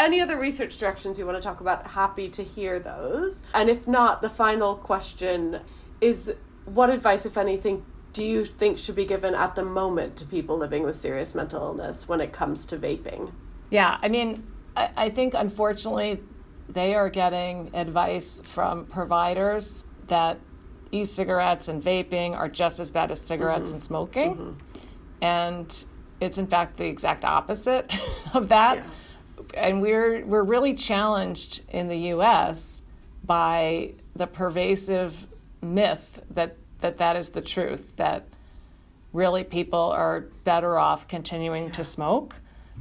Any 0.00 0.22
other 0.22 0.38
research 0.38 0.78
directions 0.78 1.18
you 1.18 1.26
want 1.26 1.36
to 1.36 1.42
talk 1.42 1.60
about? 1.60 1.86
Happy 1.86 2.30
to 2.30 2.42
hear 2.42 2.80
those. 2.80 3.40
And 3.52 3.68
if 3.68 3.86
not, 3.86 4.22
the 4.22 4.30
final 4.30 4.74
question 4.74 5.60
is 6.00 6.34
what 6.64 6.88
advice, 6.88 7.26
if 7.26 7.36
anything, 7.36 7.84
do 8.14 8.24
you 8.24 8.46
think 8.46 8.78
should 8.78 8.96
be 8.96 9.04
given 9.04 9.34
at 9.34 9.54
the 9.54 9.62
moment 9.62 10.16
to 10.16 10.24
people 10.24 10.56
living 10.56 10.84
with 10.84 10.96
serious 10.96 11.34
mental 11.34 11.60
illness 11.62 12.08
when 12.08 12.22
it 12.22 12.32
comes 12.32 12.64
to 12.66 12.78
vaping? 12.78 13.30
Yeah, 13.68 13.98
I 14.00 14.08
mean, 14.08 14.46
I, 14.74 14.90
I 14.96 15.10
think 15.10 15.34
unfortunately 15.34 16.22
they 16.66 16.94
are 16.94 17.10
getting 17.10 17.70
advice 17.74 18.40
from 18.42 18.86
providers 18.86 19.84
that 20.06 20.40
e 20.92 21.04
cigarettes 21.04 21.68
and 21.68 21.82
vaping 21.82 22.34
are 22.34 22.48
just 22.48 22.80
as 22.80 22.90
bad 22.90 23.10
as 23.10 23.20
cigarettes 23.20 23.66
mm-hmm. 23.66 23.74
and 23.74 23.82
smoking. 23.82 24.34
Mm-hmm. 24.34 25.24
And 25.24 25.84
it's 26.20 26.38
in 26.38 26.46
fact 26.46 26.78
the 26.78 26.86
exact 26.86 27.26
opposite 27.26 27.94
of 28.34 28.48
that. 28.48 28.82
And 29.54 29.80
we're, 29.82 30.24
we're 30.24 30.42
really 30.42 30.74
challenged 30.74 31.62
in 31.70 31.88
the 31.88 31.96
US 32.14 32.82
by 33.24 33.92
the 34.16 34.26
pervasive 34.26 35.26
myth 35.62 36.22
that 36.30 36.56
that, 36.80 36.96
that 36.98 37.14
is 37.16 37.28
the 37.28 37.42
truth, 37.42 37.94
that 37.96 38.26
really 39.12 39.44
people 39.44 39.78
are 39.78 40.20
better 40.44 40.78
off 40.78 41.06
continuing 41.08 41.70
to 41.72 41.84
smoke 41.84 42.34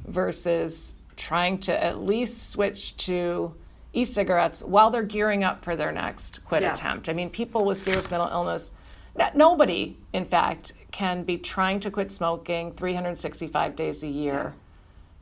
versus 0.07 0.95
trying 1.17 1.57
to 1.59 1.83
at 1.83 1.99
least 2.01 2.49
switch 2.49 2.95
to 2.97 3.53
e-cigarettes 3.91 4.63
while 4.63 4.89
they're 4.89 5.03
gearing 5.03 5.43
up 5.43 5.61
for 5.63 5.75
their 5.75 5.91
next 5.91 6.45
quit 6.45 6.61
Yeah. 6.61 6.71
attempt. 6.71 7.09
I 7.09 7.13
mean, 7.13 7.29
people 7.29 7.65
with 7.65 7.77
serious 7.77 8.09
mental 8.09 8.29
illness, 8.29 8.71
n- 9.19 9.31
nobody, 9.35 9.97
in 10.13 10.23
fact, 10.23 10.73
can 10.91 11.23
be 11.23 11.37
trying 11.37 11.81
to 11.81 11.91
quit 11.91 12.09
smoking 12.09 12.71
365 12.71 13.75
days 13.75 14.03
a 14.03 14.07
year. 14.07 14.53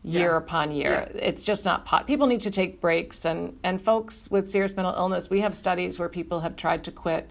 Year 0.04 0.32
Yeah. 0.32 0.38
upon 0.38 0.72
year, 0.72 1.12
it's 1.16 1.44
just 1.44 1.66
not 1.66 1.84
pot. 1.86 2.08
People 2.08 2.28
need 2.28 2.42
to 2.42 2.52
take 2.52 2.80
breaks, 2.80 3.26
and 3.26 3.58
and 3.64 3.82
folks 3.82 4.30
with 4.32 4.50
serious 4.50 4.76
mental 4.76 4.94
illness, 4.96 5.30
we 5.30 5.42
have 5.42 5.54
studies 5.56 6.00
where 6.00 6.08
people 6.10 6.40
have 6.42 6.56
tried 6.56 6.84
to 6.86 6.92
quit 6.92 7.30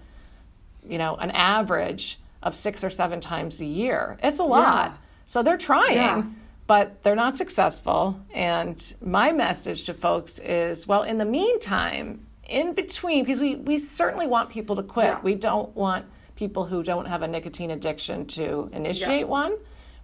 you 0.89 0.99
know, 0.99 1.17
an 1.17 1.33
average 1.33 2.21
of 2.45 2.55
six 2.55 2.85
or 2.85 2.91
seven 2.91 3.21
times 3.21 3.61
a 3.61 3.65
year. 3.67 4.17
It's 4.23 4.39
a 4.39 4.45
lot. 4.45 4.91
Yeah. 4.93 4.97
So 5.27 5.43
they're 5.43 5.57
trying, 5.57 5.97
Yeah. 5.97 6.23
but 6.69 7.03
they're 7.03 7.17
not 7.17 7.37
successful. 7.37 8.21
And 8.33 8.95
my 9.05 9.33
message 9.33 9.83
to 9.85 9.95
folks 9.95 10.39
is 10.39 10.87
well, 10.87 11.03
in 11.03 11.19
the 11.19 11.25
meantime, 11.25 12.25
in 12.49 12.73
between, 12.73 13.25
because 13.25 13.41
we, 13.41 13.57
we 13.57 13.79
certainly 13.79 14.29
want 14.29 14.49
people 14.49 14.77
to 14.77 14.83
quit, 14.85 15.07
Yeah. 15.07 15.21
we 15.25 15.35
don't 15.35 15.75
want 15.75 16.05
people 16.37 16.65
who 16.67 16.85
don't 16.85 17.07
have 17.07 17.23
a 17.23 17.27
nicotine 17.29 17.73
addiction 17.73 18.25
to 18.27 18.71
initiate 18.73 19.27
one. 19.27 19.55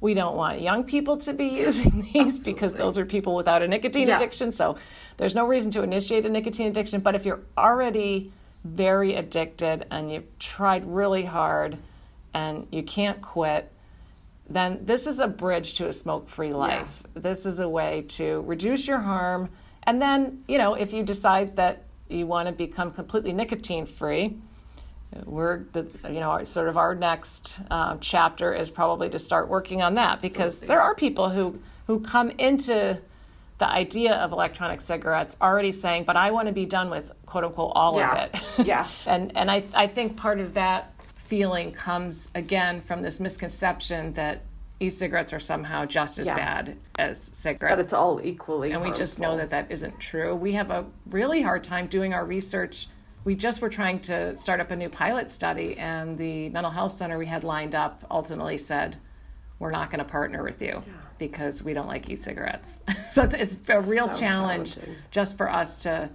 We 0.02 0.14
don't 0.14 0.36
want 0.36 0.60
young 0.60 0.82
people 0.82 1.16
to 1.18 1.32
be 1.32 1.46
using 1.66 2.02
these 2.12 2.42
because 2.42 2.74
those 2.74 2.98
are 2.98 3.06
people 3.06 3.36
without 3.36 3.62
a 3.62 3.68
nicotine 3.68 4.08
Yeah. 4.08 4.16
addiction. 4.16 4.50
So 4.52 4.76
there's 5.16 5.34
no 5.34 5.46
reason 5.46 5.70
to 5.72 5.82
initiate 5.82 6.26
a 6.26 6.28
nicotine 6.28 6.66
addiction. 6.66 7.00
But 7.00 7.14
if 7.14 7.24
you're 7.24 7.40
already 7.56 8.32
very 8.64 9.14
addicted 9.14 9.86
and 9.92 10.12
you've 10.12 10.38
tried 10.40 10.84
really 10.84 11.24
hard 11.24 11.78
and 12.34 12.66
you 12.72 12.82
can't 12.82 13.20
quit, 13.22 13.70
then 14.50 14.80
this 14.82 15.06
is 15.06 15.20
a 15.20 15.28
bridge 15.28 15.74
to 15.74 15.86
a 15.86 15.92
smoke 15.92 16.28
free 16.28 16.50
life. 16.50 17.04
This 17.14 17.46
is 17.46 17.60
a 17.60 17.68
way 17.68 18.02
to 18.08 18.40
reduce 18.42 18.88
your 18.88 18.98
harm. 18.98 19.50
And 19.84 20.02
then, 20.02 20.42
you 20.48 20.58
know, 20.58 20.74
if 20.74 20.92
you 20.92 21.04
decide 21.04 21.54
that 21.56 21.84
you 22.08 22.26
want 22.26 22.48
to 22.48 22.52
become 22.52 22.90
completely 22.90 23.32
nicotine 23.32 23.86
free, 23.86 24.36
we're 25.25 25.64
the 25.72 25.87
you 26.09 26.20
know 26.20 26.31
our, 26.31 26.44
sort 26.44 26.68
of 26.68 26.77
our 26.77 26.94
next 26.94 27.61
uh, 27.70 27.96
chapter 28.01 28.53
is 28.55 28.70
probably 28.70 29.09
to 29.11 29.18
start 29.18 29.48
working 29.48 29.83
on 29.83 29.94
that 29.94 30.20
because 30.22 30.55
Absolutely. 30.55 30.68
there 30.68 30.81
are 30.81 30.94
people 30.94 31.31
who 31.31 31.59
who 31.87 32.01
come 32.01 32.31
into 32.31 32.98
the 33.59 33.68
idea 33.68 34.14
of 34.14 34.33
electronic 34.33 34.81
cigarettes 34.81 35.37
already 35.40 35.72
saying 35.72 36.05
but 36.05 36.16
i 36.16 36.31
want 36.31 36.46
to 36.48 36.53
be 36.53 36.66
done 36.66 36.90
with 36.90 37.12
quote 37.27 37.44
unquote 37.44 37.72
all 37.75 37.98
Yeah. 37.98 38.25
of 38.25 38.35
it 38.35 38.42
Yeah. 38.66 38.88
and 39.07 39.37
and 39.37 39.51
I, 39.51 39.64
I 39.75 39.87
think 39.87 40.16
part 40.16 40.40
of 40.40 40.55
that 40.55 40.92
feeling 41.16 41.72
comes 41.72 42.29
again 42.35 42.81
from 42.81 43.03
this 43.03 43.20
misconception 43.20 44.12
that 44.14 44.42
e-cigarettes 44.81 45.33
are 45.33 45.40
somehow 45.40 45.85
just 45.85 46.18
as 46.18 46.27
Yeah. 46.27 46.35
bad 46.35 46.77
as 46.98 47.22
cigarettes 47.33 47.77
But 47.77 47.85
it's 47.85 47.92
all 47.92 48.20
equally. 48.22 48.72
and 48.72 48.83
we 48.83 48.90
just 48.90 49.20
know 49.20 49.37
that 49.37 49.51
that 49.51 49.70
isn't 49.70 50.01
true. 50.01 50.35
We 50.35 50.53
have 50.55 50.70
a 50.72 50.85
really 51.07 51.40
hard 51.40 51.62
time 51.62 51.87
doing 51.87 52.12
our 52.12 52.25
research. 52.25 52.88
We 53.24 53.35
just 53.37 53.61
were 53.61 53.68
trying 53.68 54.00
to 54.00 54.37
start 54.37 54.61
up 54.61 54.70
a 54.70 54.76
new 54.76 54.88
pilot 54.88 55.30
study, 55.30 55.76
and 55.78 56.18
the 56.18 56.48
mental 56.48 56.72
health 56.72 56.92
center 56.92 57.18
we 57.18 57.26
had 57.26 57.44
lined 57.44 57.74
up 57.74 58.04
ultimately 58.11 58.58
said, 58.58 58.96
"We're 59.58 59.70
not 59.70 59.90
going 59.90 60.00
to 60.00 60.04
partner 60.04 60.42
with 60.42 60.61
you 60.61 60.82
because 61.18 61.62
we 61.62 61.72
don't 61.72 61.87
like 61.87 62.08
e-cigarettes." 62.11 62.80
so 63.11 63.22
it's, 63.22 63.35
it's 63.35 63.56
a 63.68 63.80
real 63.88 64.08
So 64.08 64.18
challenge 64.18 64.76
just 65.12 65.37
for 65.37 65.48
us 65.48 65.82
to 65.85 66.11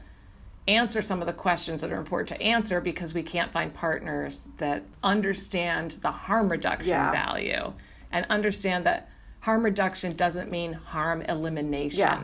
answer 0.68 1.02
some 1.02 1.22
of 1.22 1.28
the 1.28 1.34
questions 1.34 1.80
that 1.80 1.94
are 1.94 1.98
important 1.98 2.28
to 2.28 2.42
answer 2.42 2.82
because 2.82 3.14
we 3.14 3.24
can't 3.24 3.52
find 3.54 3.74
partners 3.74 4.50
that 4.58 4.84
understand 5.02 5.92
the 6.02 6.12
harm 6.12 6.50
reduction 6.50 6.90
Yeah. 6.90 7.10
value 7.12 7.72
and 8.12 8.26
understand 8.30 8.86
that 8.86 9.08
harm 9.40 9.64
reduction 9.64 10.14
doesn't 10.18 10.52
mean 10.52 10.74
harm 10.74 11.22
elimination. 11.22 12.00
Yeah. 12.00 12.22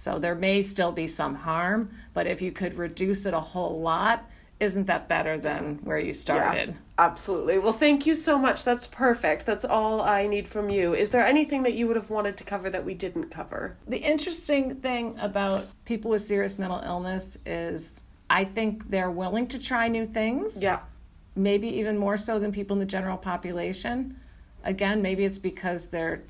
So 0.00 0.18
there 0.18 0.34
may 0.34 0.62
still 0.62 0.92
be 0.92 1.06
some 1.06 1.34
harm, 1.34 1.90
but 2.14 2.26
if 2.26 2.40
you 2.40 2.52
could 2.52 2.76
reduce 2.76 3.26
it 3.26 3.34
a 3.34 3.40
whole 3.40 3.82
lot, 3.82 4.24
isn't 4.58 4.86
that 4.86 5.08
better 5.08 5.36
than 5.36 5.78
where 5.84 5.98
you 5.98 6.14
started? 6.14 6.74
Absolutely. 6.96 7.58
Well, 7.58 7.74
thank 7.74 8.06
you 8.06 8.14
so 8.14 8.38
much. 8.38 8.64
That's 8.64 8.86
perfect. 8.86 9.44
That's 9.44 9.62
all 9.66 10.00
I 10.00 10.26
need 10.26 10.48
from 10.48 10.70
you. 10.70 10.94
Is 10.94 11.10
there 11.10 11.26
anything 11.26 11.64
that 11.64 11.74
you 11.74 11.86
would 11.86 11.96
have 11.96 12.08
wanted 12.08 12.38
to 12.38 12.44
cover 12.44 12.70
that 12.70 12.82
we 12.82 12.94
didn't 12.94 13.28
cover? 13.30 13.76
The 13.86 13.98
interesting 13.98 14.76
thing 14.76 15.18
about 15.20 15.66
people 15.84 16.10
with 16.12 16.22
serious 16.22 16.58
mental 16.58 16.80
illness 16.80 17.36
is 17.44 18.02
I 18.30 18.44
think 18.44 18.88
they're 18.88 19.10
willing 19.10 19.48
to 19.48 19.58
try 19.58 19.86
new 19.88 20.06
things. 20.06 20.62
Yeah. 20.62 20.80
maybe 21.36 21.68
even 21.68 21.98
more 21.98 22.16
so 22.16 22.38
than 22.38 22.52
people 22.52 22.72
in 22.74 22.80
the 22.80 22.86
general 22.86 23.18
population. 23.18 24.16
Again, 24.64 25.02
maybe 25.02 25.26
it's 25.26 25.38
because 25.38 25.88
they're 25.88 26.22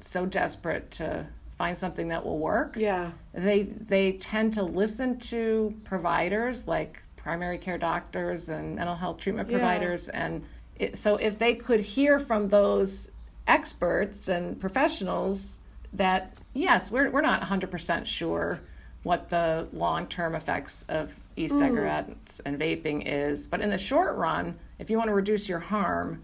so 0.00 0.26
desperate 0.26 0.90
to 0.90 1.26
find 1.56 1.76
something 1.76 2.08
that 2.08 2.24
will 2.24 2.38
work. 2.38 2.76
Yeah. 2.76 3.12
They 3.32 3.62
they 3.62 4.12
tend 4.12 4.54
to 4.54 4.62
listen 4.62 5.18
to 5.30 5.74
providers 5.84 6.66
like 6.66 7.00
primary 7.16 7.58
care 7.58 7.78
doctors 7.78 8.48
and 8.48 8.76
mental 8.76 8.94
health 8.94 9.18
treatment 9.18 9.48
Yeah. 9.50 9.58
providers. 9.58 10.08
And 10.08 10.44
it, 10.76 10.96
so 10.98 11.16
if 11.16 11.38
they 11.38 11.54
could 11.54 11.80
hear 11.80 12.18
from 12.18 12.48
those 12.48 13.10
experts 13.46 14.28
and 14.28 14.58
professionals 14.60 15.58
that, 15.92 16.34
yes, 16.54 16.90
we're, 16.90 17.10
we're 17.10 17.20
not 17.20 17.40
100% 17.42 18.04
sure 18.06 18.60
what 19.04 19.28
the 19.28 19.68
long 19.72 20.06
term 20.06 20.34
effects 20.34 20.84
of 20.88 21.18
e 21.36 21.46
cigarettes 21.46 22.40
and 22.44 22.58
vaping 22.58 23.02
is, 23.06 23.46
but 23.46 23.60
in 23.60 23.70
the 23.70 23.78
short 23.78 24.16
run, 24.16 24.58
if 24.78 24.90
you 24.90 24.96
want 24.98 25.08
to 25.08 25.14
reduce 25.14 25.48
your 25.48 25.58
harm, 25.60 26.22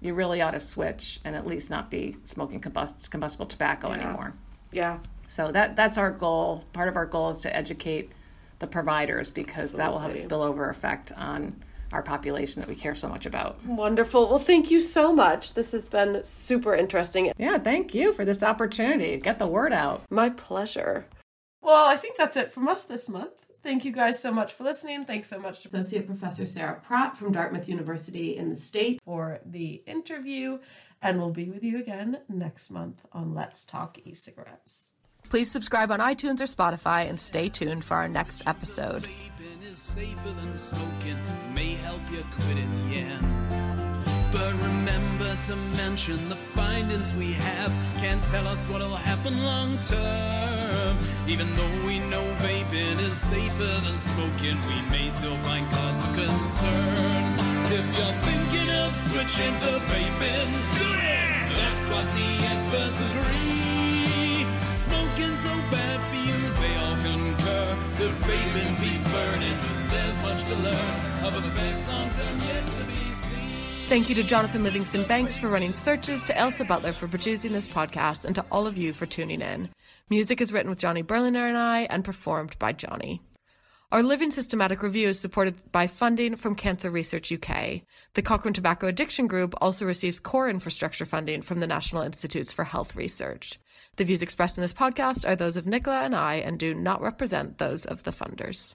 you 0.00 0.14
really 0.14 0.42
ought 0.42 0.50
to 0.52 0.60
switch 0.60 1.20
and 1.24 1.36
at 1.36 1.46
least 1.46 1.70
not 1.70 1.90
be 1.90 2.16
smoking 2.24 2.60
combust- 2.60 3.10
combustible 3.10 3.46
tobacco 3.46 3.92
anymore. 3.92 4.34
Yeah. 4.74 4.98
So 5.26 5.50
that 5.52 5.76
that's 5.76 5.96
our 5.96 6.10
goal. 6.10 6.64
Part 6.72 6.88
of 6.88 6.96
our 6.96 7.06
goal 7.06 7.30
is 7.30 7.40
to 7.40 7.56
educate 7.56 8.10
the 8.58 8.66
providers 8.66 9.30
because 9.30 9.72
that 9.72 9.90
will 9.90 9.98
have 9.98 10.12
a 10.12 10.18
spillover 10.18 10.70
effect 10.70 11.12
on 11.12 11.62
our 11.92 12.02
population 12.02 12.60
that 12.60 12.68
we 12.68 12.74
care 12.74 12.94
so 12.94 13.08
much 13.08 13.24
about. 13.24 13.64
Wonderful. 13.64 14.28
Well, 14.28 14.38
thank 14.38 14.70
you 14.70 14.80
so 14.80 15.12
much. 15.12 15.54
This 15.54 15.72
has 15.72 15.88
been 15.88 16.24
super 16.24 16.74
interesting. 16.74 17.32
Yeah, 17.38 17.58
thank 17.58 17.94
you 17.94 18.12
for 18.12 18.24
this 18.24 18.42
opportunity. 18.42 19.16
Get 19.18 19.38
the 19.38 19.46
word 19.46 19.72
out. 19.72 20.02
My 20.10 20.30
pleasure. 20.30 21.06
Well, 21.62 21.88
I 21.88 21.96
think 21.96 22.16
that's 22.16 22.36
it 22.36 22.52
from 22.52 22.68
us 22.68 22.84
this 22.84 23.08
month. 23.08 23.44
Thank 23.62 23.84
you 23.86 23.92
guys 23.92 24.20
so 24.20 24.30
much 24.30 24.52
for 24.52 24.64
listening. 24.64 25.06
Thanks 25.06 25.28
so 25.28 25.38
much 25.38 25.62
to 25.62 25.68
Associate 25.68 26.06
Professor 26.06 26.44
Sarah 26.44 26.80
Pratt 26.84 27.16
from 27.16 27.32
Dartmouth 27.32 27.68
University 27.68 28.36
in 28.36 28.50
the 28.50 28.56
state 28.56 29.00
for 29.02 29.40
the 29.46 29.82
interview. 29.86 30.58
And 31.04 31.18
we'll 31.18 31.30
be 31.32 31.50
with 31.50 31.62
you 31.62 31.78
again 31.78 32.20
next 32.30 32.70
month 32.70 33.04
on 33.12 33.34
Let's 33.34 33.66
Talk 33.66 33.98
E 34.06 34.14
Cigarettes. 34.14 34.90
Please 35.28 35.50
subscribe 35.50 35.90
on 35.90 36.00
iTunes 36.00 36.40
or 36.40 36.44
Spotify 36.44 37.08
and 37.08 37.20
stay 37.20 37.50
tuned 37.50 37.84
for 37.84 37.94
our 37.96 38.08
next 38.08 38.46
episode. 38.46 39.02
Vaping 39.02 39.62
is 39.62 39.76
safer 39.76 40.30
than 40.30 40.56
smoking, 40.56 41.18
may 41.54 41.74
help 41.74 42.00
you 42.10 42.24
quit 42.30 42.56
in 42.56 42.74
the 42.74 42.96
end. 42.96 44.32
But 44.32 44.54
remember 44.54 45.36
to 45.42 45.56
mention 45.76 46.28
the 46.30 46.36
findings 46.36 47.12
we 47.12 47.32
have 47.32 47.70
can't 47.98 48.24
tell 48.24 48.48
us 48.48 48.66
what'll 48.66 48.96
happen 48.96 49.44
long 49.44 49.78
term. 49.80 50.43
Even 51.26 51.48
though 51.56 51.86
we 51.86 51.98
know 52.10 52.24
vaping 52.44 52.98
is 53.00 53.16
safer 53.16 53.74
than 53.86 53.98
smoking, 53.98 54.58
we 54.68 54.78
may 54.90 55.08
still 55.10 55.36
find 55.38 55.68
cause 55.70 55.98
for 55.98 56.12
concern. 56.14 57.22
If 57.78 57.86
you're 57.96 58.18
thinking 58.28 58.70
of 58.82 58.94
switching 58.94 59.56
to 59.64 59.72
vaping, 59.90 60.50
do 60.78 60.88
it! 60.94 61.34
That's 61.58 61.84
what 61.92 62.06
the 62.18 62.30
experts 62.52 63.00
agree. 63.08 64.46
Smoking 64.74 65.36
so 65.36 65.52
bad 65.74 65.98
for 66.08 66.20
you, 66.28 66.38
they 66.62 66.74
all 66.82 66.96
concur 67.08 67.68
that 67.98 68.12
vaping 68.26 68.80
beats 68.80 69.02
burning. 69.12 69.58
But 69.64 69.90
there's 69.90 70.18
much 70.18 70.44
to 70.48 70.54
learn 70.56 71.14
of 71.24 71.44
effects 71.46 71.88
long 71.88 72.10
term 72.10 72.38
yet 72.40 72.66
to 72.66 72.84
be. 72.84 73.03
Thank 73.86 74.08
you 74.08 74.14
to 74.14 74.22
Jonathan 74.22 74.62
Livingstone 74.62 75.06
Banks 75.06 75.36
for 75.36 75.48
running 75.48 75.74
searches, 75.74 76.24
to 76.24 76.32
Ailsa 76.32 76.66
Butler 76.66 76.92
for 76.92 77.06
producing 77.06 77.52
this 77.52 77.68
podcast, 77.68 78.24
and 78.24 78.34
to 78.34 78.44
all 78.50 78.66
of 78.66 78.78
you 78.78 78.94
for 78.94 79.04
tuning 79.04 79.42
in. 79.42 79.68
Music 80.08 80.40
is 80.40 80.54
written 80.54 80.70
with 80.70 80.78
Johnny 80.78 81.02
Berliner 81.02 81.46
and 81.46 81.58
I 81.58 81.82
and 81.90 82.02
performed 82.02 82.58
by 82.58 82.72
Johnny. 82.72 83.20
Our 83.92 84.02
Living 84.02 84.30
Systematic 84.30 84.82
Review 84.82 85.08
is 85.08 85.20
supported 85.20 85.70
by 85.70 85.86
funding 85.86 86.34
from 86.34 86.54
Cancer 86.54 86.90
Research 86.90 87.30
UK. 87.30 87.82
The 88.14 88.22
Cochrane 88.22 88.54
Tobacco 88.54 88.88
Addiction 88.88 89.26
Group 89.26 89.54
also 89.60 89.84
receives 89.84 90.18
core 90.18 90.48
infrastructure 90.48 91.04
funding 91.04 91.42
from 91.42 91.60
the 91.60 91.66
National 91.66 92.02
Institutes 92.02 92.54
for 92.54 92.64
Health 92.64 92.96
Research. 92.96 93.60
The 93.96 94.04
views 94.04 94.22
expressed 94.22 94.56
in 94.56 94.62
this 94.62 94.72
podcast 94.72 95.28
are 95.28 95.36
those 95.36 95.58
of 95.58 95.66
Nicola 95.66 96.00
and 96.00 96.16
I 96.16 96.36
and 96.36 96.58
do 96.58 96.74
not 96.74 97.02
represent 97.02 97.58
those 97.58 97.84
of 97.84 98.02
the 98.04 98.12
funders. 98.12 98.72